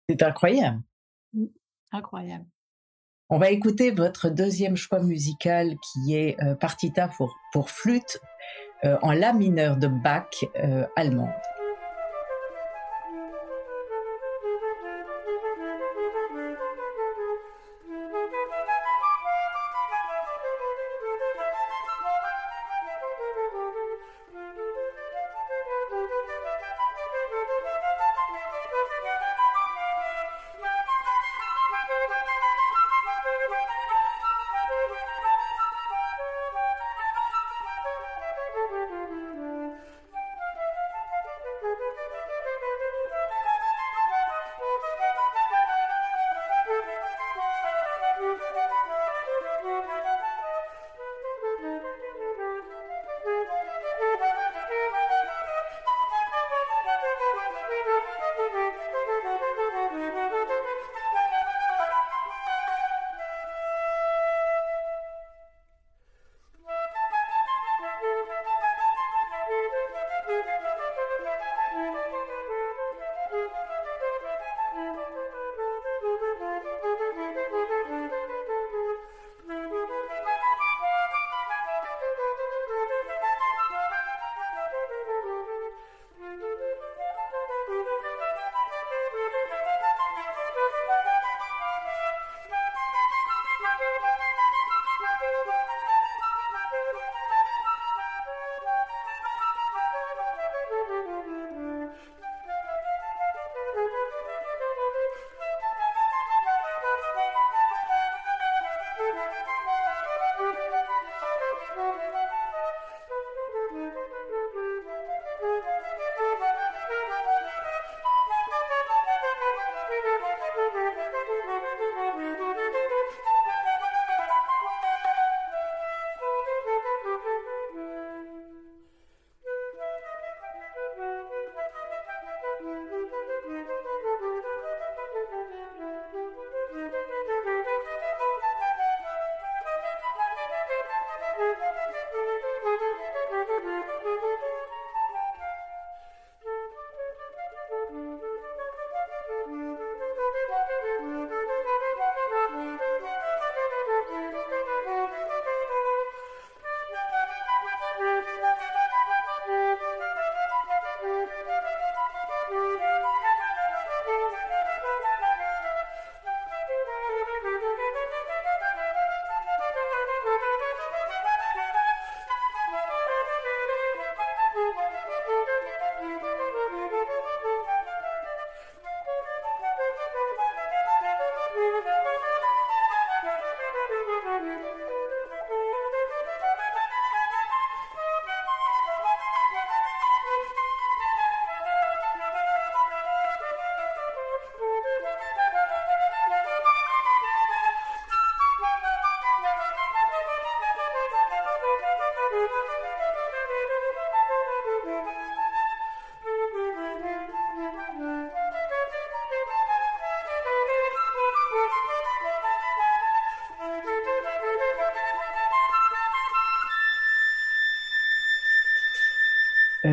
C'est 0.09 0.23
incroyable. 0.23 0.81
Incroyable. 1.93 2.47
On 3.31 3.39
va 3.39 3.51
écouter 3.51 3.91
votre 3.91 4.31
deuxième 4.31 4.77
choix 4.77 5.01
musical 5.01 5.77
qui 5.93 6.15
est 6.15 6.37
Partita 6.61 7.09
pour, 7.09 7.37
pour 7.53 7.69
flûte 7.69 8.21
en 8.83 9.13
la 9.13 9.35
mineur 9.35 9.77
de 9.77 9.87
Bach 9.87 10.45
allemande. 10.97 11.29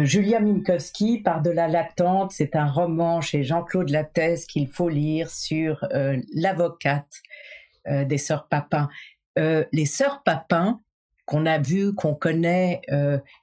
Julia 0.06 0.39
Minkowski, 0.39 1.20
Par-delà 1.20 1.68
l'attente, 1.68 2.32
c'est 2.32 2.56
un 2.56 2.68
roman 2.68 3.22
chez 3.22 3.44
Jean-Claude 3.44 3.89
Lattès 3.89 4.46
qu'il 4.46 4.68
faut 4.68 4.89
lire 4.89 5.30
sur 5.30 5.86
l'avocate 6.34 7.12
des 7.88 8.18
sœurs 8.18 8.48
Papin. 8.48 8.89
les 9.38 9.86
sœurs 9.86 10.22
Papin, 10.24 10.82
qu'on 11.26 11.46
a 11.46 11.58
vues, 11.58 11.94
qu'on 11.96 12.13
connaît, 12.13 12.82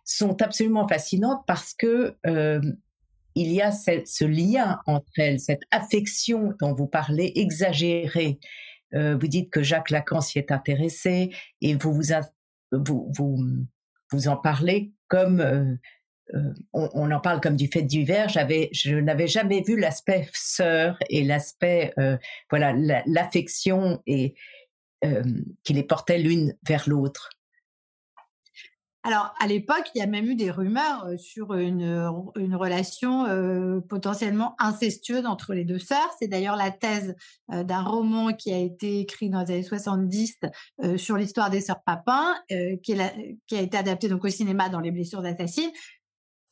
sont 0.04 0.40
absolument 0.40 0.86
fascinantes 0.86 1.42
parce 1.46 1.74
que 1.74 2.16
il 3.34 3.50
y 3.50 3.62
a 3.62 3.72
ce 3.72 4.24
lien 4.24 4.78
entre 4.86 5.10
elles, 5.16 5.40
cette 5.40 5.62
affection 5.70 6.54
dont 6.60 6.74
vous 6.74 6.86
parlez 6.86 7.32
exagérée. 7.34 8.38
vous 8.92 9.28
dites 9.28 9.50
que 9.50 9.62
Jacques 9.62 9.90
Lacan 9.90 10.20
s'y 10.20 10.38
est 10.38 10.52
intéressé 10.52 11.34
et 11.60 11.74
vous, 11.74 11.92
vous, 12.72 13.10
vous, 13.16 13.44
vous 14.10 14.28
en 14.28 14.36
parlez 14.36 14.92
comme 15.08 15.78
euh, 16.34 16.38
euh, 16.74 16.88
on, 16.94 17.10
en 17.10 17.20
parle 17.20 17.40
comme 17.40 17.56
du 17.56 17.68
fait 17.68 17.82
divers. 17.82 18.28
J'avais, 18.28 18.70
je 18.72 18.94
n'avais 18.96 19.26
jamais 19.26 19.62
vu 19.62 19.78
l'aspect 19.78 20.28
sœur 20.32 20.96
et 21.10 21.24
l'aspect 21.24 21.92
euh, 21.98 22.16
voilà 22.50 22.72
l'affection 23.06 24.02
et 24.06 24.34
qui 25.64 25.72
les 25.72 25.82
portait 25.82 26.18
l'une 26.18 26.54
vers 26.64 26.88
l'autre. 26.88 27.28
Alors, 29.02 29.34
à 29.40 29.48
l'époque, 29.48 29.90
il 29.96 29.98
y 29.98 30.00
a 30.00 30.06
même 30.06 30.26
eu 30.26 30.36
des 30.36 30.52
rumeurs 30.52 31.08
sur 31.18 31.54
une, 31.54 32.08
une 32.36 32.54
relation 32.54 33.26
potentiellement 33.88 34.54
incestueuse 34.60 35.26
entre 35.26 35.54
les 35.54 35.64
deux 35.64 35.80
sœurs. 35.80 36.08
C'est 36.20 36.28
d'ailleurs 36.28 36.54
la 36.54 36.70
thèse 36.70 37.16
d'un 37.48 37.82
roman 37.82 38.32
qui 38.32 38.52
a 38.52 38.58
été 38.58 39.00
écrit 39.00 39.28
dans 39.28 39.40
les 39.40 39.54
années 39.54 39.62
70 39.64 40.38
sur 40.96 41.16
l'histoire 41.16 41.50
des 41.50 41.62
sœurs 41.62 41.82
Papin, 41.84 42.36
qui, 42.48 42.96
qui, 43.48 43.56
a 43.56 43.60
été 43.60 43.76
adapté 43.76 44.08
donc 44.08 44.24
au 44.24 44.28
cinéma 44.28 44.68
dans 44.68 44.78
Les 44.78 44.92
blessures 44.92 45.24
assassines 45.24 45.72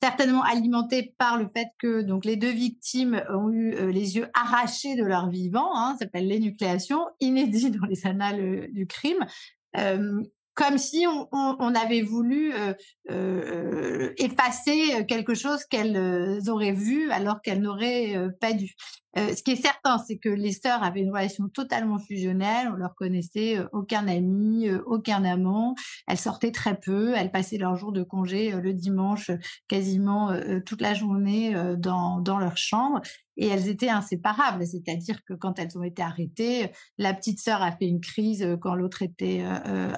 certainement 0.03 0.43
alimenté 0.43 1.15
par 1.19 1.39
le 1.39 1.47
fait 1.49 1.69
que 1.79 2.03
donc 2.03 2.25
les 2.25 2.37
deux 2.37 2.51
victimes 2.51 3.23
ont 3.31 3.51
eu 3.51 3.93
les 3.93 4.17
yeux 4.17 4.29
arrachés 4.35 4.97
de 4.97 5.05
leur 5.05 5.29
vivant, 5.29 5.77
hein, 5.77 5.93
ça 5.99 6.07
s'appelle 6.07 6.27
l'énucléation, 6.27 7.07
inédit 7.21 7.71
dans 7.71 7.87
les 7.87 8.07
annales 8.07 8.69
du 8.73 8.87
crime 8.87 9.27
comme 10.61 10.77
si 10.77 11.07
on, 11.07 11.75
avait 11.75 12.03
voulu 12.03 12.53
euh, 12.55 12.75
euh, 13.11 14.13
effacer 14.19 15.07
quelque 15.07 15.35
chose 15.35 15.65
qu'elles 15.65 16.51
auraient 16.51 16.73
vu 16.73 17.11
alors 17.11 17.41
qu'elles 17.41 17.63
n'auraient 17.63 18.15
pas 18.41 18.53
dû. 18.53 18.75
Euh, 19.19 19.35
ce 19.35 19.43
qui 19.43 19.53
est 19.53 19.63
certain, 19.63 19.99
c'est 19.99 20.19
que 20.19 20.29
les 20.29 20.53
sœurs 20.53 20.83
avaient 20.83 21.01
une 21.01 21.11
relation 21.11 21.49
totalement 21.49 21.99
fusionnelle. 21.99 22.69
On 22.73 22.77
leur 22.77 22.95
connaissait 22.95 23.59
euh, 23.59 23.69
aucun 23.73 24.07
ami, 24.07 24.69
euh, 24.69 24.83
aucun 24.87 25.25
amant. 25.25 25.75
Elles 26.07 26.19
sortaient 26.19 26.53
très 26.53 26.79
peu. 26.79 27.15
Elles 27.17 27.33
passaient 27.33 27.59
leurs 27.59 27.77
jours 27.77 27.93
de 27.93 28.03
congé 28.03 28.53
le 28.53 28.73
dimanche 28.73 29.31
quasiment 29.69 30.33
toute 30.67 30.81
la 30.81 30.95
journée 30.95 31.55
dans, 31.79 32.21
dans 32.21 32.39
leur 32.39 32.57
chambre. 32.57 33.01
Et 33.37 33.47
elles 33.47 33.69
étaient 33.69 33.89
inséparables, 33.89 34.67
c'est-à-dire 34.67 35.23
que 35.25 35.33
quand 35.33 35.59
elles 35.59 35.77
ont 35.79 35.83
été 35.83 36.03
arrêtées, 36.03 36.71
la 36.99 37.15
petite 37.15 37.41
sœur 37.41 37.63
a 37.63 37.73
fait 37.73 37.87
une 37.87 38.01
crise 38.01 38.47
quand 38.61 38.75
l'autre 38.75 39.03
était 39.03 39.43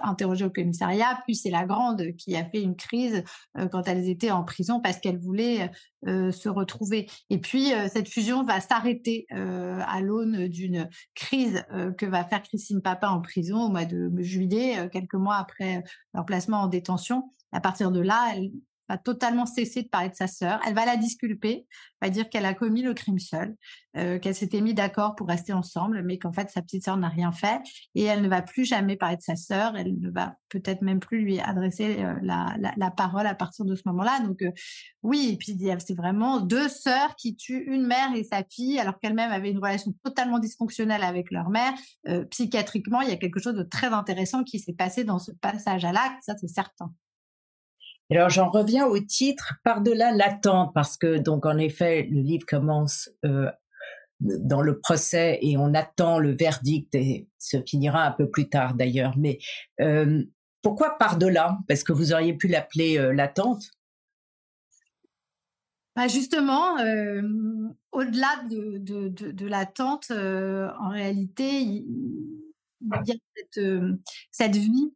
interrogée 0.03 0.44
au 0.44 0.51
commissariat, 0.51 1.20
puis 1.25 1.35
c'est 1.35 1.51
la 1.51 1.64
grande 1.64 2.14
qui 2.16 2.37
a 2.37 2.44
fait 2.44 2.62
une 2.62 2.77
crise 2.77 3.25
quand 3.72 3.88
elles 3.88 4.09
étaient 4.09 4.31
en 4.31 4.44
prison 4.44 4.81
parce 4.81 4.98
qu'elles 4.98 5.18
voulaient 6.02 6.32
se 6.32 6.48
retrouver. 6.48 7.08
Et 7.30 7.38
puis 7.38 7.72
cette 7.88 8.08
fusion 8.08 8.42
va 8.44 8.60
s'arrêter 8.60 9.26
euh, 9.32 9.80
à 9.86 10.00
l'aune 10.00 10.48
d'une 10.48 10.88
crise 11.14 11.64
euh, 11.72 11.92
que 11.92 12.06
va 12.06 12.24
faire 12.24 12.42
Christine 12.42 12.82
Papin 12.82 13.08
en 13.08 13.20
prison 13.20 13.62
au 13.62 13.68
mois 13.68 13.84
de 13.84 14.10
juillet, 14.18 14.78
euh, 14.78 14.88
quelques 14.88 15.14
mois 15.14 15.36
après 15.36 15.82
leur 16.14 16.24
placement 16.24 16.62
en 16.62 16.66
détention. 16.68 17.32
À 17.52 17.60
partir 17.60 17.90
de 17.90 18.00
là, 18.00 18.32
elle 18.34 18.50
totalement 18.98 19.46
cesser 19.46 19.83
de 19.83 19.88
parler 19.88 20.11
de 20.11 20.14
sa 20.14 20.26
sœur. 20.26 20.61
Elle 20.66 20.74
va 20.74 20.85
la 20.85 20.96
disculper, 20.96 21.66
va 22.02 22.11
dire 22.11 22.28
qu'elle 22.28 22.44
a 22.44 22.55
commis 22.55 22.83
le 22.83 22.94
crime 22.94 23.18
seule, 23.18 23.55
euh, 23.96 24.18
qu'elle 24.18 24.35
s'était 24.35 24.61
mis 24.61 24.74
d'accord 24.74 25.14
pour 25.14 25.28
rester 25.28 25.52
ensemble, 25.52 26.02
mais 26.02 26.18
qu'en 26.18 26.33
fait 26.33 26.50
sa 26.50 26.61
petite 26.62 26.85
sœur 26.85 26.96
n'a 26.96 27.09
rien 27.09 27.33
fait 27.33 27.61
et 27.94 28.02
elle 28.02 28.22
ne 28.22 28.28
va 28.28 28.42
plus 28.42 28.64
jamais 28.64 28.96
parler 28.96 29.16
de 29.16 29.22
sa 29.22 29.37
sœur. 29.37 29.76
Elle 29.76 29.98
ne 29.98 30.11
va 30.11 30.37
peut-être 30.48 30.83
même 30.83 31.00
plus 31.00 31.22
lui 31.22 31.40
adresser 31.40 32.02
euh, 32.02 32.14
la, 32.22 32.90
parole 32.90 33.26
à 33.26 33.35
partir 33.35 33.64
de 33.64 33.74
ce 33.74 33.83
moment-là. 33.87 34.20
Donc 34.20 34.42
euh, 34.42 34.50
oui, 35.02 35.31
et 35.33 35.37
puis 35.37 35.57
c'est 35.78 35.94
vraiment 35.94 36.40
deux 36.40 36.68
sœurs 36.68 37.14
qui 37.16 37.37
tuent 37.37 37.64
une 37.66 37.87
mère 37.87 38.14
et 38.14 38.24
sa 38.24 38.42
fille 38.44 38.78
alors 38.78 38.98
qu'elles-mêmes 38.98 39.31
avaient 39.31 39.50
une 39.50 39.59
relation 39.59 39.94
totalement 40.05 40.38
dysfonctionnelle 40.38 41.02
avec 41.02 41.31
leur 41.31 41.50
mère. 41.50 41.72
psychiatriquement, 42.31 43.00
il 43.00 43.09
y 43.09 43.12
a 43.12 43.16
quelque 43.16 43.40
chose 43.40 43.55
de 43.55 43.62
très 43.62 43.88
intéressant 43.88 44.44
qui 44.44 44.59
s'est 44.59 44.74
passé 44.74 45.05
dans 45.05 45.18
ce 45.18 45.33
passage 45.33 45.85
à 45.85 45.92
l'acte, 45.92 46.22
ça 46.22 46.37
c'est 46.37 46.48
certain. 46.48 46.92
Alors 48.10 48.28
j'en 48.28 48.50
reviens 48.50 48.86
au 48.86 48.98
titre 48.98 49.54
par-delà 49.64 50.12
l'attente 50.12 50.72
parce 50.74 50.96
que 50.96 51.18
donc 51.18 51.46
en 51.46 51.56
effet 51.56 52.08
le 52.10 52.20
livre 52.20 52.44
commence 52.46 53.10
euh, 53.24 53.50
dans 54.20 54.60
le 54.60 54.78
procès 54.78 55.38
et 55.40 55.56
on 55.56 55.72
attend 55.74 56.18
le 56.18 56.32
verdict 56.32 56.94
et 56.94 57.28
se 57.38 57.62
finira 57.62 58.04
un 58.04 58.12
peu 58.12 58.28
plus 58.28 58.48
tard 58.48 58.74
d'ailleurs. 58.74 59.14
Mais 59.16 59.38
euh, 59.80 60.22
pourquoi 60.62 60.98
par-delà? 60.98 61.58
Parce 61.68 61.84
que 61.84 61.92
vous 61.92 62.12
auriez 62.12 62.34
pu 62.34 62.48
l'appeler 62.48 62.98
euh, 62.98 63.12
l'attente? 63.12 63.64
Bah 65.96 66.08
justement, 66.08 66.76
au-delà 67.92 68.44
de, 68.48 69.46
l'attente, 69.46 70.10
en 70.10 70.88
réalité, 70.88 71.60
il, 71.60 71.84
y 73.06 73.12
a 73.12 73.14
cette 74.30 74.56
vie 74.56 74.94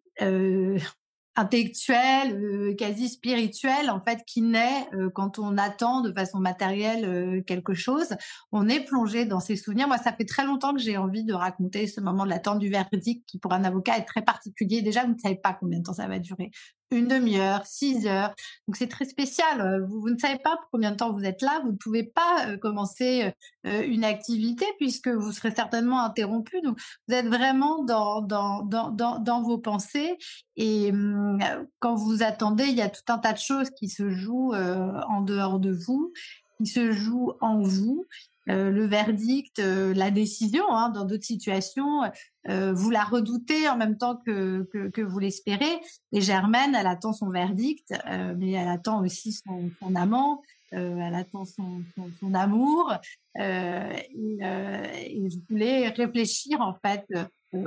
intellectuel, 1.37 2.33
euh, 2.33 2.75
quasi 2.75 3.09
spirituel, 3.09 3.91
en 3.91 4.01
fait, 4.01 4.21
qui 4.27 4.43
naît 4.43 4.89
euh, 4.95 5.11
quand 5.15 5.39
on 5.39 5.59
attend 5.59 6.01
de 6.01 6.13
façon 6.13 6.39
matérielle 6.39 7.05
euh, 7.05 7.43
quelque 7.43 7.75
chose. 7.75 8.09
On 8.53 8.69
est 8.69 8.81
plongé 8.81 9.27
dans 9.27 9.41
ses 9.41 9.57
souvenirs. 9.57 9.87
Moi, 9.87 9.99
ça 9.99 10.13
fait 10.13 10.25
très 10.25 10.45
longtemps 10.45 10.75
que 10.75 10.81
j'ai 10.81 10.97
envie 10.97 11.25
de 11.25 11.35
raconter 11.35 11.87
ce 11.87 12.01
moment 12.01 12.25
de 12.25 12.31
l'attente 12.31 12.59
du 12.59 12.71
verdict 12.71 13.29
qui, 13.29 13.39
pour 13.39 13.53
un 13.53 13.65
avocat, 13.65 13.99
est 13.99 14.05
très 14.05 14.23
particulier. 14.23 14.81
Déjà, 14.81 15.05
vous 15.05 15.13
ne 15.13 15.19
savez 15.19 15.37
pas 15.37 15.53
combien 15.53 15.79
de 15.79 15.85
temps 15.85 15.95
ça 15.95 16.09
va 16.09 16.19
durer 16.19 16.51
une 16.91 17.09
demi-heure, 17.09 17.67
six 17.67 18.07
heures. 18.07 18.35
Donc 18.67 18.77
c'est 18.77 18.89
très 18.89 19.05
spécial. 19.05 19.61
Euh, 19.61 19.87
vous, 19.87 20.09
ne 20.11 20.19
savez 20.19 20.39
pas 20.39 20.57
pour 20.57 20.69
combien 20.73 20.93
de 20.93 20.97
temps 20.97 21.13
vous 21.13 21.25
êtes 21.25 21.43
là. 21.43 21.61
Vous 21.65 21.73
ne 21.73 21.77
pouvez 21.77 22.05
pas 22.05 22.47
euh, 22.47 22.57
commencer 22.57 23.33
euh, 23.67 23.83
une 23.83 24.05
activité 24.05 24.67
puisque 24.79 25.09
vous 25.09 25.33
serez 25.33 25.51
certainement 25.51 26.03
interrompu. 26.03 26.61
Donc 26.63 26.79
vous 27.09 27.15
êtes 27.15 27.27
vraiment 27.27 27.83
dans, 27.85 28.21
dans, 28.21 28.63
dans, 28.63 28.91
dans, 28.91 29.43
vos 29.43 29.59
pensées. 29.59 30.17
Et 30.57 30.91
hum, 30.91 31.39
quand 31.81 31.95
vous 31.95 32.23
attendez, 32.23 32.65
il 32.65 32.77
y 32.77 32.83
a 32.83 32.89
tout 32.89 33.03
un 33.09 33.19
tas 33.19 33.33
de 33.33 33.39
choses 33.39 33.71
qui 33.71 33.89
se 33.89 34.11
jouent 34.11 34.55
en 34.55 35.21
dehors 35.21 35.59
de 35.59 35.73
vous, 35.73 36.13
qui 36.59 36.67
se 36.67 36.93
jouent 36.93 37.33
en 37.41 37.61
vous. 37.61 38.07
Euh, 38.49 38.71
le 38.71 38.87
verdict, 38.87 39.59
euh, 39.59 39.93
la 39.95 40.11
décision. 40.11 40.65
Hein, 40.71 40.91
dans 40.91 41.05
d'autres 41.05 41.25
situations, 41.25 42.03
euh, 42.49 42.73
vous 42.73 42.91
la 42.91 43.03
redoutez 43.03 43.69
en 43.69 43.77
même 43.77 43.99
temps 43.99 44.17
que, 44.25 44.69
que, 44.93 45.01
vous 45.03 45.19
l'espérez. 45.19 45.81
Et 46.13 46.21
Germaine, 46.21 46.77
elle 46.77 46.87
attend 46.87 47.13
son 47.13 47.31
verdict, 47.31 47.93
mais 48.37 48.53
elle 48.53 48.69
attend 48.69 49.03
aussi 49.03 49.33
son, 49.33 49.95
amant, 49.97 50.43
elle 50.71 51.15
attend 51.15 51.45
son, 51.45 51.83
son, 52.21 52.35
amour. 52.35 52.95
Et, 53.39 53.43
et, 53.43 55.31
je 55.31 55.39
voulais 55.49 55.89
réfléchir 55.89 56.61
en 56.61 56.75
fait 56.85 57.07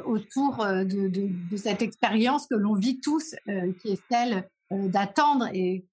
autour 0.06 0.66
de, 0.66 1.08
de, 1.08 1.30
de, 1.52 1.58
cette 1.58 1.82
expérience 1.82 2.48
que 2.48 2.56
l'on 2.56 2.76
vit 2.76 3.00
tous, 3.02 3.36
qui 3.82 3.90
est 3.90 4.02
celle 4.10 4.48
d'attendre 4.72 5.50
et 5.54 5.86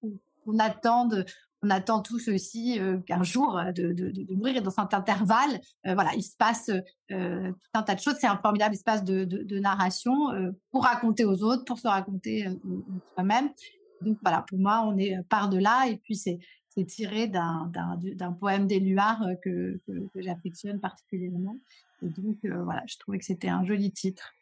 qu'on 0.45 0.59
attende 0.59 1.25
on 1.63 1.69
attend 1.69 2.01
tous 2.01 2.27
aussi 2.27 2.79
euh, 2.79 2.97
qu'un 2.99 3.23
jour 3.23 3.59
de, 3.75 3.91
de, 3.93 4.33
mourir 4.35 4.57
et 4.57 4.61
dans 4.61 4.71
cet 4.71 4.93
intervalle, 4.93 5.59
voilà, 5.83 6.11
il 6.15 6.23
se 6.23 6.35
passe 6.37 6.71
tout 7.09 7.13
un 7.73 7.83
tas 7.83 7.95
de 7.95 7.99
choses. 7.99 8.15
C'est 8.19 8.27
un 8.27 8.37
formidable 8.37 8.75
espace 8.75 9.03
de, 9.03 9.59
narration 9.59 10.13
pour 10.71 10.83
raconter 10.83 11.25
aux 11.25 11.43
autres, 11.43 11.65
pour 11.65 11.79
se 11.79 11.87
raconter 11.87 12.47
soi-même. 13.13 13.49
Donc 14.01 14.17
voilà, 14.21 14.43
pour 14.47 14.59
moi, 14.59 14.83
on 14.85 14.97
est 14.97 15.17
par 15.29 15.49
de 15.49 15.57
là 15.57 15.87
et 15.87 15.97
puis 15.97 16.15
c'est 16.15 16.39
tiré 16.85 17.27
d'un 17.27 18.31
poème 18.39 18.67
d'Éluard 18.67 19.23
que, 19.43 19.79
que, 19.87 20.21
j'affectionne 20.21 20.79
particulièrement. 20.79 21.57
Et 22.03 22.09
donc 22.09 22.37
voilà, 22.43 22.83
je 22.87 22.97
trouvais 22.97 23.17
que 23.17 23.25
c'était 23.25 23.49
un 23.49 23.65
joli 23.65 23.91
titre. 23.91 24.33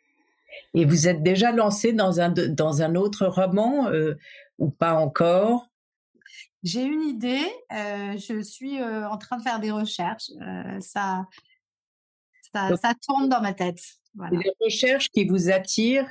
Et 0.73 0.85
vous 0.85 1.07
êtes 1.07 1.23
déjà 1.23 1.51
lancé 1.51 1.93
dans 1.93 2.19
un, 2.19 2.29
dans 2.29 2.81
un 2.81 2.95
autre 2.95 3.27
roman 3.27 3.89
ou 4.59 4.69
pas 4.69 4.95
encore? 4.95 5.69
J'ai 6.65 6.81
une 6.81 7.03
idée, 7.03 7.45
euh, 7.71 8.17
je 8.17 8.41
suis 8.41 8.81
euh, 8.81 9.07
en 9.07 9.19
train 9.19 9.37
de 9.37 9.43
faire 9.43 9.59
des 9.59 9.69
recherches. 9.69 10.31
Euh, 10.41 10.79
ça, 10.81 11.27
ça, 12.51 12.93
tourne 13.07 13.29
dans 13.29 13.39
ma 13.39 13.53
tête. 13.53 13.79
Les 14.31 14.51
recherches 14.59 15.09
qui 15.11 15.25
vous 15.25 15.51
attirent, 15.51 16.09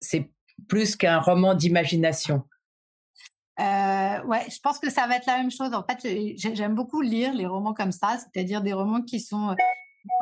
c'est 0.00 0.30
plus 0.68 0.94
qu'un 0.94 1.18
roman 1.18 1.54
d'imagination? 1.54 2.44
ouais, 3.58 4.46
je 4.48 4.58
pense 4.60 4.78
que 4.78 4.88
ça 4.88 5.06
va 5.06 5.16
être 5.16 5.26
la 5.26 5.38
même 5.38 5.50
chose. 5.50 5.74
En 5.74 5.84
fait, 5.84 6.36
j'aime 6.36 6.74
beaucoup 6.74 7.02
lire 7.02 7.34
les 7.34 7.46
romans 7.46 7.74
comme 7.74 7.92
ça, 7.92 8.16
c'est-à-dire 8.18 8.62
des 8.62 8.72
romans 8.72 9.02
qui 9.02 9.20
sont 9.20 9.54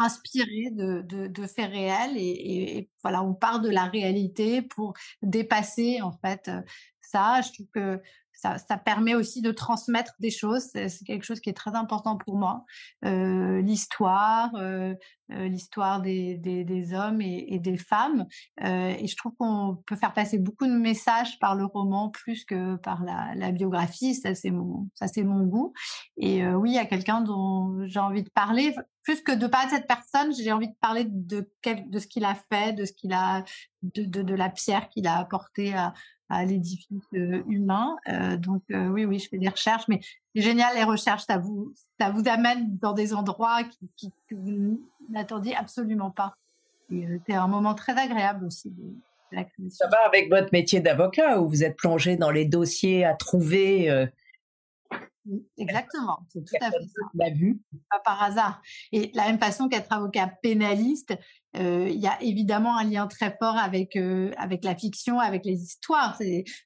inspirés 0.00 0.70
de, 0.72 1.02
de, 1.02 1.46
faits 1.46 1.70
réels 1.70 2.16
et, 2.16 2.78
et, 2.78 2.90
voilà, 3.02 3.22
on 3.22 3.34
part 3.34 3.60
de 3.60 3.68
la 3.68 3.84
réalité 3.84 4.62
pour 4.62 4.94
dépasser 5.22 6.00
en 6.00 6.10
fait 6.12 6.50
ça. 7.00 7.40
Je 7.42 7.52
trouve 7.52 7.68
que 7.72 8.02
ça, 8.38 8.78
permet 8.78 9.14
aussi 9.14 9.42
de 9.42 9.50
transmettre 9.50 10.14
des 10.20 10.30
choses. 10.30 10.68
C'est 10.72 11.04
quelque 11.04 11.24
chose 11.24 11.40
qui 11.40 11.50
est 11.50 11.56
très 11.56 11.74
important 11.74 12.16
pour 12.16 12.36
moi. 12.36 12.64
Euh, 13.04 13.60
l'histoire, 13.60 14.54
euh, 14.54 14.94
euh, 15.32 15.48
l'histoire 15.48 16.00
des, 16.00 16.38
hommes 16.94 17.20
et, 17.20 17.58
des 17.58 17.76
femmes. 17.76 18.26
Et 18.60 19.06
je 19.08 19.16
trouve 19.16 19.32
qu'on 19.38 19.82
peut 19.86 19.96
faire 19.96 20.14
passer 20.14 20.38
beaucoup 20.38 20.66
de 20.66 20.72
messages 20.72 21.38
par 21.40 21.56
le 21.56 21.64
roman 21.64 22.10
plus 22.10 22.44
que 22.44 22.76
par 22.76 23.02
la, 23.02 23.50
biographie. 23.50 24.14
Ça, 24.14 24.34
c'est 24.36 24.52
mon, 24.52 24.88
ça, 24.94 25.08
c'est 25.08 25.24
mon 25.24 25.44
goût. 25.44 25.72
Et 26.16 26.46
oui, 26.46 26.70
il 26.70 26.74
y 26.74 26.78
a 26.78 26.86
quelqu'un 26.86 27.20
dont 27.20 27.86
j'ai 27.86 28.00
envie 28.00 28.22
de 28.22 28.30
parler. 28.30 28.74
Plus 29.02 29.20
que 29.22 29.32
de 29.32 29.46
parler 29.46 29.70
de 29.70 29.74
cette 29.74 29.88
personne, 29.88 30.32
j'ai 30.34 30.52
envie 30.52 30.68
de 30.68 30.76
parler 30.80 31.06
de, 31.08 31.50
quel, 31.62 31.88
de 31.88 31.98
ce 31.98 32.06
qu'il 32.06 32.24
a 32.24 32.34
fait, 32.34 32.74
de 32.74 32.84
ce 32.84 32.92
qu'il 32.92 33.14
a, 33.14 33.42
de, 33.82 34.04
de 34.04 34.34
la 34.34 34.50
pierre 34.50 34.90
qu'il 34.90 35.06
a 35.06 35.16
apportée 35.16 35.74
à, 35.74 35.94
à 36.28 36.44
l'édifice 36.44 37.02
euh, 37.14 37.42
humain. 37.48 37.96
Euh, 38.08 38.36
donc 38.36 38.62
euh, 38.70 38.88
oui, 38.88 39.04
oui, 39.04 39.18
je 39.18 39.28
fais 39.28 39.38
des 39.38 39.48
recherches, 39.48 39.88
mais 39.88 40.00
c'est 40.34 40.42
génial 40.42 40.74
les 40.76 40.84
recherches, 40.84 41.24
ça 41.26 41.38
vous, 41.38 41.72
ça 41.98 42.10
vous 42.10 42.28
amène 42.28 42.76
dans 42.78 42.92
des 42.92 43.14
endroits 43.14 43.62
qui, 43.64 43.90
qui 43.96 44.12
que 44.28 44.34
vous 44.34 44.80
n'attendiez 45.10 45.54
absolument 45.56 46.10
pas. 46.10 46.34
C'est 46.90 47.34
un 47.34 47.48
moment 47.48 47.74
très 47.74 47.98
agréable 47.98 48.46
aussi. 48.46 48.70
De, 48.70 48.94
la 49.30 49.44
ça 49.68 49.88
va 49.88 49.98
avec 50.06 50.30
votre 50.30 50.48
métier 50.52 50.80
d'avocat 50.80 51.38
où 51.40 51.48
vous 51.48 51.62
êtes 51.62 51.76
plongé 51.76 52.16
dans 52.16 52.30
les 52.30 52.46
dossiers 52.46 53.04
à 53.04 53.12
trouver. 53.14 54.08
Euh... 55.28 55.36
Exactement, 55.56 56.20
c'est 56.28 56.44
tout 56.44 56.54
à 56.60 56.70
fait 56.70 56.78
ça. 56.78 57.02
L'a 57.14 57.30
vu. 57.30 57.60
Pas 57.90 58.00
par 58.04 58.22
hasard. 58.22 58.62
Et 58.92 59.08
de 59.08 59.16
la 59.16 59.26
même 59.26 59.38
façon 59.38 59.68
qu'être 59.68 59.92
avocat 59.92 60.32
pénaliste, 60.42 61.16
euh, 61.56 61.88
il 61.88 61.98
y 61.98 62.06
a 62.06 62.20
évidemment 62.22 62.76
un 62.76 62.84
lien 62.84 63.06
très 63.06 63.36
fort 63.38 63.56
avec 63.56 63.96
euh, 63.96 64.32
avec 64.36 64.64
la 64.64 64.74
fiction, 64.74 65.18
avec 65.18 65.44
les 65.44 65.62
histoires. 65.62 66.18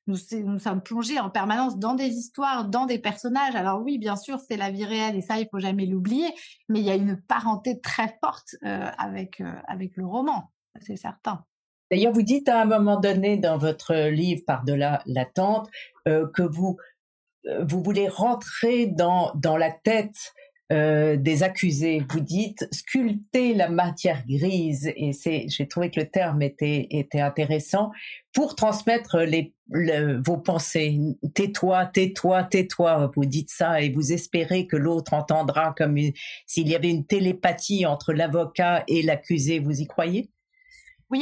Nous, 0.06 0.16
nous 0.44 0.58
sommes 0.58 0.82
plongés 0.82 1.20
en 1.20 1.30
permanence 1.30 1.78
dans 1.78 1.94
des 1.94 2.08
histoires, 2.08 2.68
dans 2.68 2.86
des 2.86 2.98
personnages. 2.98 3.54
Alors 3.54 3.82
oui, 3.82 3.98
bien 3.98 4.16
sûr, 4.16 4.40
c'est 4.40 4.56
la 4.56 4.70
vie 4.70 4.84
réelle 4.84 5.16
et 5.16 5.22
ça, 5.22 5.38
il 5.38 5.48
faut 5.50 5.60
jamais 5.60 5.86
l'oublier. 5.86 6.28
Mais 6.68 6.80
il 6.80 6.84
y 6.84 6.90
a 6.90 6.96
une 6.96 7.20
parenté 7.22 7.80
très 7.80 8.18
forte 8.22 8.56
euh, 8.64 8.90
avec 8.98 9.40
euh, 9.40 9.52
avec 9.68 9.96
le 9.96 10.06
roman, 10.06 10.50
c'est 10.80 10.96
certain. 10.96 11.44
D'ailleurs, 11.92 12.14
vous 12.14 12.22
dites 12.22 12.48
à 12.48 12.62
un 12.62 12.64
moment 12.64 12.98
donné 12.98 13.36
dans 13.36 13.58
votre 13.58 14.08
livre 14.08 14.40
Par-delà 14.46 15.02
l'attente 15.04 15.68
euh, 16.08 16.26
que 16.34 16.42
vous 16.42 16.78
vous 17.62 17.82
voulez 17.82 18.08
rentrer 18.08 18.86
dans 18.86 19.32
dans 19.34 19.56
la 19.56 19.70
tête 19.70 20.32
euh, 20.72 21.16
des 21.16 21.42
accusés. 21.42 22.02
Vous 22.08 22.20
dites 22.20 22.66
sculpter 22.72 23.52
la 23.52 23.68
matière 23.68 24.24
grise, 24.26 24.90
et 24.96 25.12
c'est, 25.12 25.44
j'ai 25.48 25.68
trouvé 25.68 25.90
que 25.90 26.00
le 26.00 26.08
terme 26.08 26.40
était, 26.40 26.86
était 26.90 27.20
intéressant, 27.20 27.90
pour 28.32 28.54
transmettre 28.54 29.18
les, 29.18 29.52
le, 29.70 30.22
vos 30.24 30.38
pensées. 30.38 30.98
Tais-toi, 31.34 31.86
tais-toi, 31.86 32.44
tais-toi. 32.44 33.10
Vous 33.14 33.26
dites 33.26 33.50
ça 33.50 33.82
et 33.82 33.90
vous 33.90 34.12
espérez 34.12 34.66
que 34.66 34.76
l'autre 34.76 35.12
entendra 35.12 35.74
comme 35.76 35.98
s'il 36.46 36.68
y 36.68 36.74
avait 36.74 36.90
une 36.90 37.04
télépathie 37.04 37.84
entre 37.84 38.14
l'avocat 38.14 38.84
et 38.88 39.02
l'accusé. 39.02 39.58
Vous 39.58 39.78
y 39.78 39.86
croyez? 39.86 40.30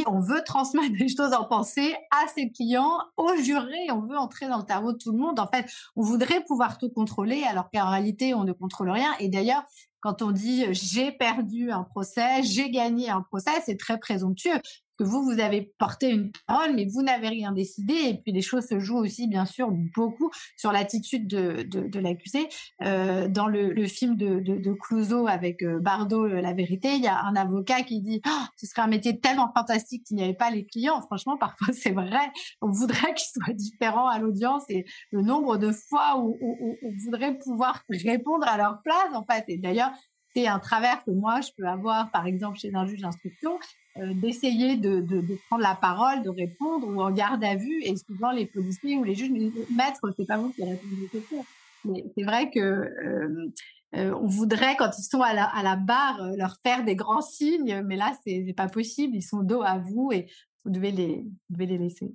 On 0.07 0.20
veut 0.20 0.42
transmettre 0.44 0.96
des 0.96 1.09
choses 1.09 1.33
en 1.33 1.44
pensée 1.44 1.94
à 2.11 2.26
ses 2.29 2.50
clients, 2.50 2.98
aux 3.16 3.37
jurés, 3.37 3.90
on 3.90 4.00
veut 4.00 4.16
entrer 4.16 4.48
dans 4.48 4.59
le 4.59 4.64
cerveau 4.66 4.92
de 4.92 4.98
tout 4.98 5.12
le 5.12 5.18
monde. 5.18 5.38
En 5.38 5.46
fait, 5.46 5.66
on 5.96 6.03
voudrait 6.03 6.44
pouvoir 6.44 6.79
tout 6.79 6.90
contrôler, 6.90 7.42
alors 7.44 7.70
qu'en 7.70 7.90
réalité, 7.90 8.35
on 8.35 8.44
ne 8.44 8.53
contrôle 8.53 8.90
rien. 8.90 9.12
Et 9.18 9.29
d'ailleurs, 9.29 9.64
quand 10.00 10.22
on 10.22 10.31
dit 10.31 10.66
j'ai 10.72 11.12
perdu 11.12 11.70
un 11.70 11.85
procès, 11.85 12.42
j'ai 12.42 12.70
gagné 12.70 13.11
un 13.11 13.22
procès, 13.22 13.50
c'est 13.64 13.79
très 13.79 13.98
présomptueux 13.98 14.59
que 15.00 15.04
vous, 15.04 15.22
vous 15.22 15.40
avez 15.40 15.72
porté 15.78 16.10
une 16.10 16.30
parole, 16.46 16.74
mais 16.74 16.84
vous 16.84 17.00
n'avez 17.00 17.28
rien 17.28 17.52
décidé. 17.52 17.94
Et 17.94 18.14
puis 18.22 18.32
les 18.32 18.42
choses 18.42 18.66
se 18.66 18.78
jouent 18.78 18.98
aussi, 18.98 19.28
bien 19.28 19.46
sûr, 19.46 19.70
beaucoup 19.70 20.30
sur 20.58 20.72
l'attitude 20.72 21.26
de, 21.26 21.62
de, 21.62 21.88
de 21.88 21.98
l'accusé. 22.00 22.48
Euh, 22.82 23.26
dans 23.26 23.46
le, 23.46 23.72
le, 23.72 23.86
film 23.86 24.16
de, 24.16 24.40
de, 24.40 24.72
Clouseau 24.74 25.26
avec 25.26 25.62
euh, 25.62 25.78
Bardot, 25.80 26.26
euh, 26.26 26.42
La 26.42 26.52
vérité, 26.52 26.96
il 26.96 27.02
y 27.02 27.06
a 27.06 27.18
un 27.24 27.34
avocat 27.34 27.80
qui 27.82 28.02
dit 28.02 28.20
oh, 28.26 28.44
ce 28.56 28.66
serait 28.66 28.82
un 28.82 28.88
métier 28.88 29.18
tellement 29.18 29.50
fantastique 29.56 30.06
s'il 30.06 30.18
n'y 30.18 30.22
avait 30.22 30.34
pas 30.34 30.50
les 30.50 30.66
clients. 30.66 31.00
Franchement, 31.00 31.36
parfois 31.40 31.72
c'est 31.72 31.92
vrai. 31.92 32.30
On 32.60 32.70
voudrait 32.70 33.14
qu'ils 33.14 33.42
soient 33.42 33.54
différents 33.54 34.08
à 34.08 34.18
l'audience 34.18 34.64
et 34.68 34.84
le 35.12 35.22
nombre 35.22 35.56
de 35.56 35.72
fois 35.72 36.18
où, 36.18 36.36
où, 36.42 36.56
où 36.60 36.78
on 36.82 36.92
voudrait 37.04 37.38
pouvoir 37.38 37.82
répondre 37.88 38.46
à 38.46 38.58
leur 38.58 38.82
place, 38.82 39.14
en 39.14 39.24
fait. 39.24 39.44
Et 39.48 39.56
d'ailleurs, 39.56 39.92
c'est 40.34 40.46
un 40.46 40.58
travers 40.58 41.04
que 41.04 41.10
moi 41.10 41.40
je 41.40 41.50
peux 41.56 41.66
avoir, 41.66 42.10
par 42.10 42.26
exemple, 42.26 42.58
chez 42.58 42.74
un 42.74 42.86
juge 42.86 43.00
d'instruction, 43.00 43.58
euh, 43.98 44.14
d'essayer 44.14 44.76
de, 44.76 45.04
prendre 45.48 45.62
la 45.62 45.74
parole, 45.74 46.22
de 46.22 46.30
répondre 46.30 46.86
ou 46.88 47.00
en 47.00 47.10
garde 47.10 47.42
à 47.44 47.56
vue. 47.56 47.82
Et 47.82 47.96
souvent, 47.96 48.30
les 48.30 48.46
policiers 48.46 48.96
ou 48.96 49.04
les 49.04 49.14
juges 49.14 49.30
me 49.30 49.38
disent 49.38 49.66
Maître, 49.76 50.00
c'est 50.16 50.26
pas 50.26 50.38
vous 50.38 50.50
qui 50.50 50.62
répondez 50.62 51.04
aux 51.04 51.08
questions. 51.08 51.44
Mais 51.84 52.04
c'est 52.16 52.24
vrai 52.24 52.50
que 52.50 52.60
euh, 52.60 53.52
euh, 53.96 54.14
on 54.14 54.26
voudrait, 54.26 54.76
quand 54.76 54.90
ils 54.98 55.02
sont 55.02 55.22
à 55.22 55.34
la, 55.34 55.76
barre, 55.76 56.20
leur 56.36 56.56
faire 56.62 56.84
des 56.84 56.94
grands 56.94 57.22
signes, 57.22 57.82
mais 57.84 57.96
là, 57.96 58.12
c'est 58.24 58.54
pas 58.56 58.68
possible. 58.68 59.16
Ils 59.16 59.22
sont 59.22 59.42
dos 59.42 59.62
à 59.62 59.78
vous 59.78 60.10
et 60.12 60.30
vous 60.64 60.70
devez 60.70 60.92
les 60.92 61.78
laisser. 61.78 62.12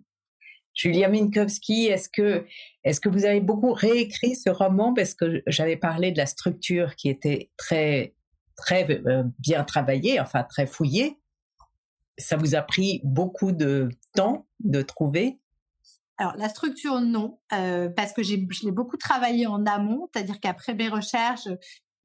Julia 0.75 1.07
Minkowski, 1.07 1.87
est-ce 1.87 2.09
que, 2.09 2.45
est-ce 2.83 2.99
que 2.99 3.09
vous 3.09 3.25
avez 3.25 3.39
beaucoup 3.39 3.71
réécrit 3.71 4.35
ce 4.35 4.49
roman? 4.49 4.93
Parce 4.93 5.13
que 5.13 5.41
j'avais 5.47 5.77
parlé 5.77 6.11
de 6.11 6.17
la 6.17 6.25
structure 6.25 6.95
qui 6.95 7.09
était 7.09 7.49
très, 7.57 8.13
très 8.57 9.01
euh, 9.07 9.23
bien 9.39 9.63
travaillée, 9.63 10.19
enfin 10.19 10.43
très 10.43 10.67
fouillée. 10.67 11.17
Ça 12.17 12.35
vous 12.35 12.55
a 12.55 12.61
pris 12.61 13.01
beaucoup 13.03 13.53
de 13.53 13.89
temps 14.13 14.45
de 14.59 14.81
trouver? 14.81 15.39
Alors 16.17 16.35
la 16.37 16.49
structure 16.49 17.01
non, 17.01 17.39
euh, 17.53 17.89
parce 17.89 18.13
que 18.13 18.23
j'ai 18.23 18.45
je 18.49 18.65
l'ai 18.65 18.71
beaucoup 18.71 18.95
travaillé 18.97 19.47
en 19.47 19.65
amont, 19.65 20.07
c'est-à-dire 20.13 20.39
qu'après 20.39 20.73
mes 20.73 20.87
recherches, 20.87 21.49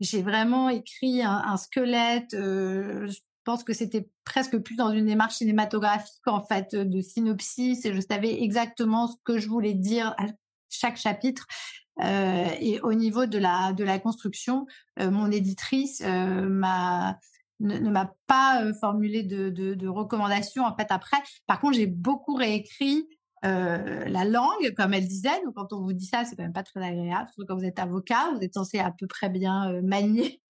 j'ai 0.00 0.22
vraiment 0.22 0.68
écrit 0.68 1.22
un, 1.22 1.56
squelette. 1.56 2.34
Euh, 2.34 3.08
pense 3.44 3.64
que 3.64 3.72
c'était 3.72 4.08
presque 4.24 4.58
plus 4.58 4.76
dans 4.76 4.90
une 4.90 5.06
démarche 5.06 5.36
cinématographique 5.36 6.26
en 6.26 6.42
fait 6.42 6.74
de 6.74 7.00
synopsis 7.00 7.80
je 7.84 8.00
savais 8.00 8.42
exactement 8.42 9.08
ce 9.08 9.16
que 9.24 9.38
je 9.38 9.48
voulais 9.48 9.74
dire 9.74 10.14
à 10.18 10.26
chaque 10.70 10.96
chapitre. 10.96 11.46
Euh, 12.02 12.46
et 12.60 12.80
au 12.80 12.94
niveau 12.94 13.26
de 13.26 13.38
la 13.38 13.98
construction, 13.98 14.66
euh, 14.98 15.10
mon 15.10 15.30
éditrice 15.30 16.02
euh, 16.04 16.48
ne, 16.48 17.90
m'a 17.90 18.14
pas 18.26 18.72
formulé 18.80 19.22
de, 19.22 19.50
de, 19.50 19.88
recommandations 19.88 20.64
en 20.64 20.74
fait 20.74 20.86
après. 20.90 21.18
Par 21.46 21.60
contre, 21.60 21.76
j'ai 21.76 21.86
beaucoup 21.86 22.34
réécrit 22.34 23.06
la 23.42 24.24
langue, 24.24 24.74
comme 24.76 24.92
elle 24.92 25.08
disait. 25.08 25.42
Donc, 25.44 25.54
quand 25.54 25.72
on 25.72 25.80
vous 25.80 25.94
dit 25.94 26.04
ça, 26.04 26.24
c'est 26.24 26.36
quand 26.36 26.42
même 26.42 26.52
pas 26.52 26.62
très 26.62 26.82
agréable. 26.82 27.28
Surtout 27.30 27.46
quand 27.46 27.56
vous 27.56 27.64
êtes 27.64 27.78
avocat, 27.78 28.30
vous 28.34 28.42
êtes 28.42 28.54
censé 28.54 28.78
à 28.78 28.90
peu 28.90 29.06
près 29.06 29.30
bien 29.30 29.80
manier 29.82 30.42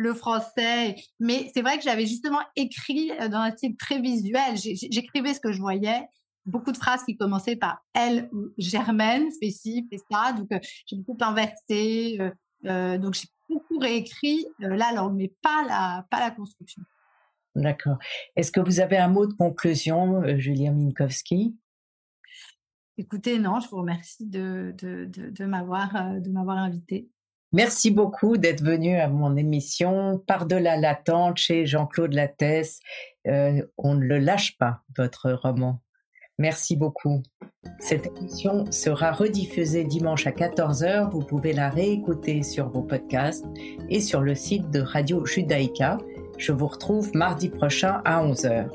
le 0.00 0.14
français. 0.14 0.96
Mais 1.18 1.50
c'est 1.52 1.60
vrai 1.60 1.76
que 1.76 1.84
j'avais 1.84 2.06
justement 2.06 2.40
écrit 2.56 3.12
euh, 3.20 3.28
dans 3.28 3.40
un 3.40 3.50
style 3.50 3.76
très 3.76 4.00
visuel. 4.00 4.56
J'écrivais 4.56 5.34
ce 5.34 5.40
que 5.40 5.52
je 5.52 5.60
voyais. 5.60 6.08
Beaucoup 6.46 6.72
de 6.72 6.78
phrases 6.78 7.04
qui 7.04 7.18
commençaient 7.18 7.56
par 7.56 7.84
elle 7.92 8.30
ou 8.32 8.48
Germaine, 8.56 9.28
fais 9.40 9.50
ci, 9.50 9.86
fais 9.90 9.98
ça. 10.10 10.32
Donc, 10.32 10.50
euh, 10.52 10.58
j'ai 10.86 10.96
beaucoup 10.96 11.18
inversé. 11.20 12.16
Euh, 12.18 12.30
euh, 12.64 12.96
donc, 12.96 13.12
j'ai 13.12 13.28
beaucoup 13.46 13.78
réécrit 13.78 14.46
la 14.58 14.90
langue, 14.92 15.16
mais 15.16 15.30
pas 15.42 15.64
la, 15.68 16.06
pas 16.10 16.18
la 16.20 16.30
construction. 16.30 16.82
D'accord. 17.54 17.98
Est-ce 18.36 18.50
que 18.50 18.60
vous 18.60 18.80
avez 18.80 18.96
un 18.96 19.08
mot 19.08 19.26
de 19.26 19.34
conclusion, 19.34 20.22
Julia 20.38 20.72
Minkowski? 20.72 21.56
Écoutez, 22.96 23.38
non, 23.38 23.60
je 23.60 23.68
vous 23.68 23.78
remercie 23.78 24.26
de, 24.26 24.74
de, 24.78 25.04
de, 25.04 25.28
de 25.28 25.44
m'avoir 25.44 25.94
invité. 25.94 27.10
Merci 27.52 27.90
beaucoup 27.90 28.36
d'être 28.36 28.62
venu 28.62 28.96
à 28.96 29.08
mon 29.08 29.36
émission 29.36 30.22
Par-delà 30.26 30.76
l'attente 30.76 31.36
chez 31.36 31.66
Jean-Claude 31.66 32.12
Lattès. 32.12 32.78
Euh, 33.26 33.62
on 33.76 33.94
ne 33.94 34.04
le 34.04 34.18
lâche 34.18 34.56
pas, 34.56 34.82
votre 34.96 35.32
roman. 35.32 35.80
Merci 36.38 36.76
beaucoup. 36.76 37.22
Cette 37.80 38.06
émission 38.06 38.70
sera 38.70 39.10
rediffusée 39.12 39.84
dimanche 39.84 40.26
à 40.26 40.30
14h. 40.30 41.10
Vous 41.10 41.20
pouvez 41.24 41.52
la 41.52 41.70
réécouter 41.70 42.42
sur 42.44 42.70
vos 42.70 42.82
podcasts 42.82 43.44
et 43.88 44.00
sur 44.00 44.20
le 44.20 44.34
site 44.34 44.70
de 44.70 44.80
Radio 44.80 45.26
Judaïka. 45.26 45.98
Je 46.38 46.52
vous 46.52 46.68
retrouve 46.68 47.10
mardi 47.14 47.50
prochain 47.50 48.00
à 48.04 48.24
11h. 48.24 48.70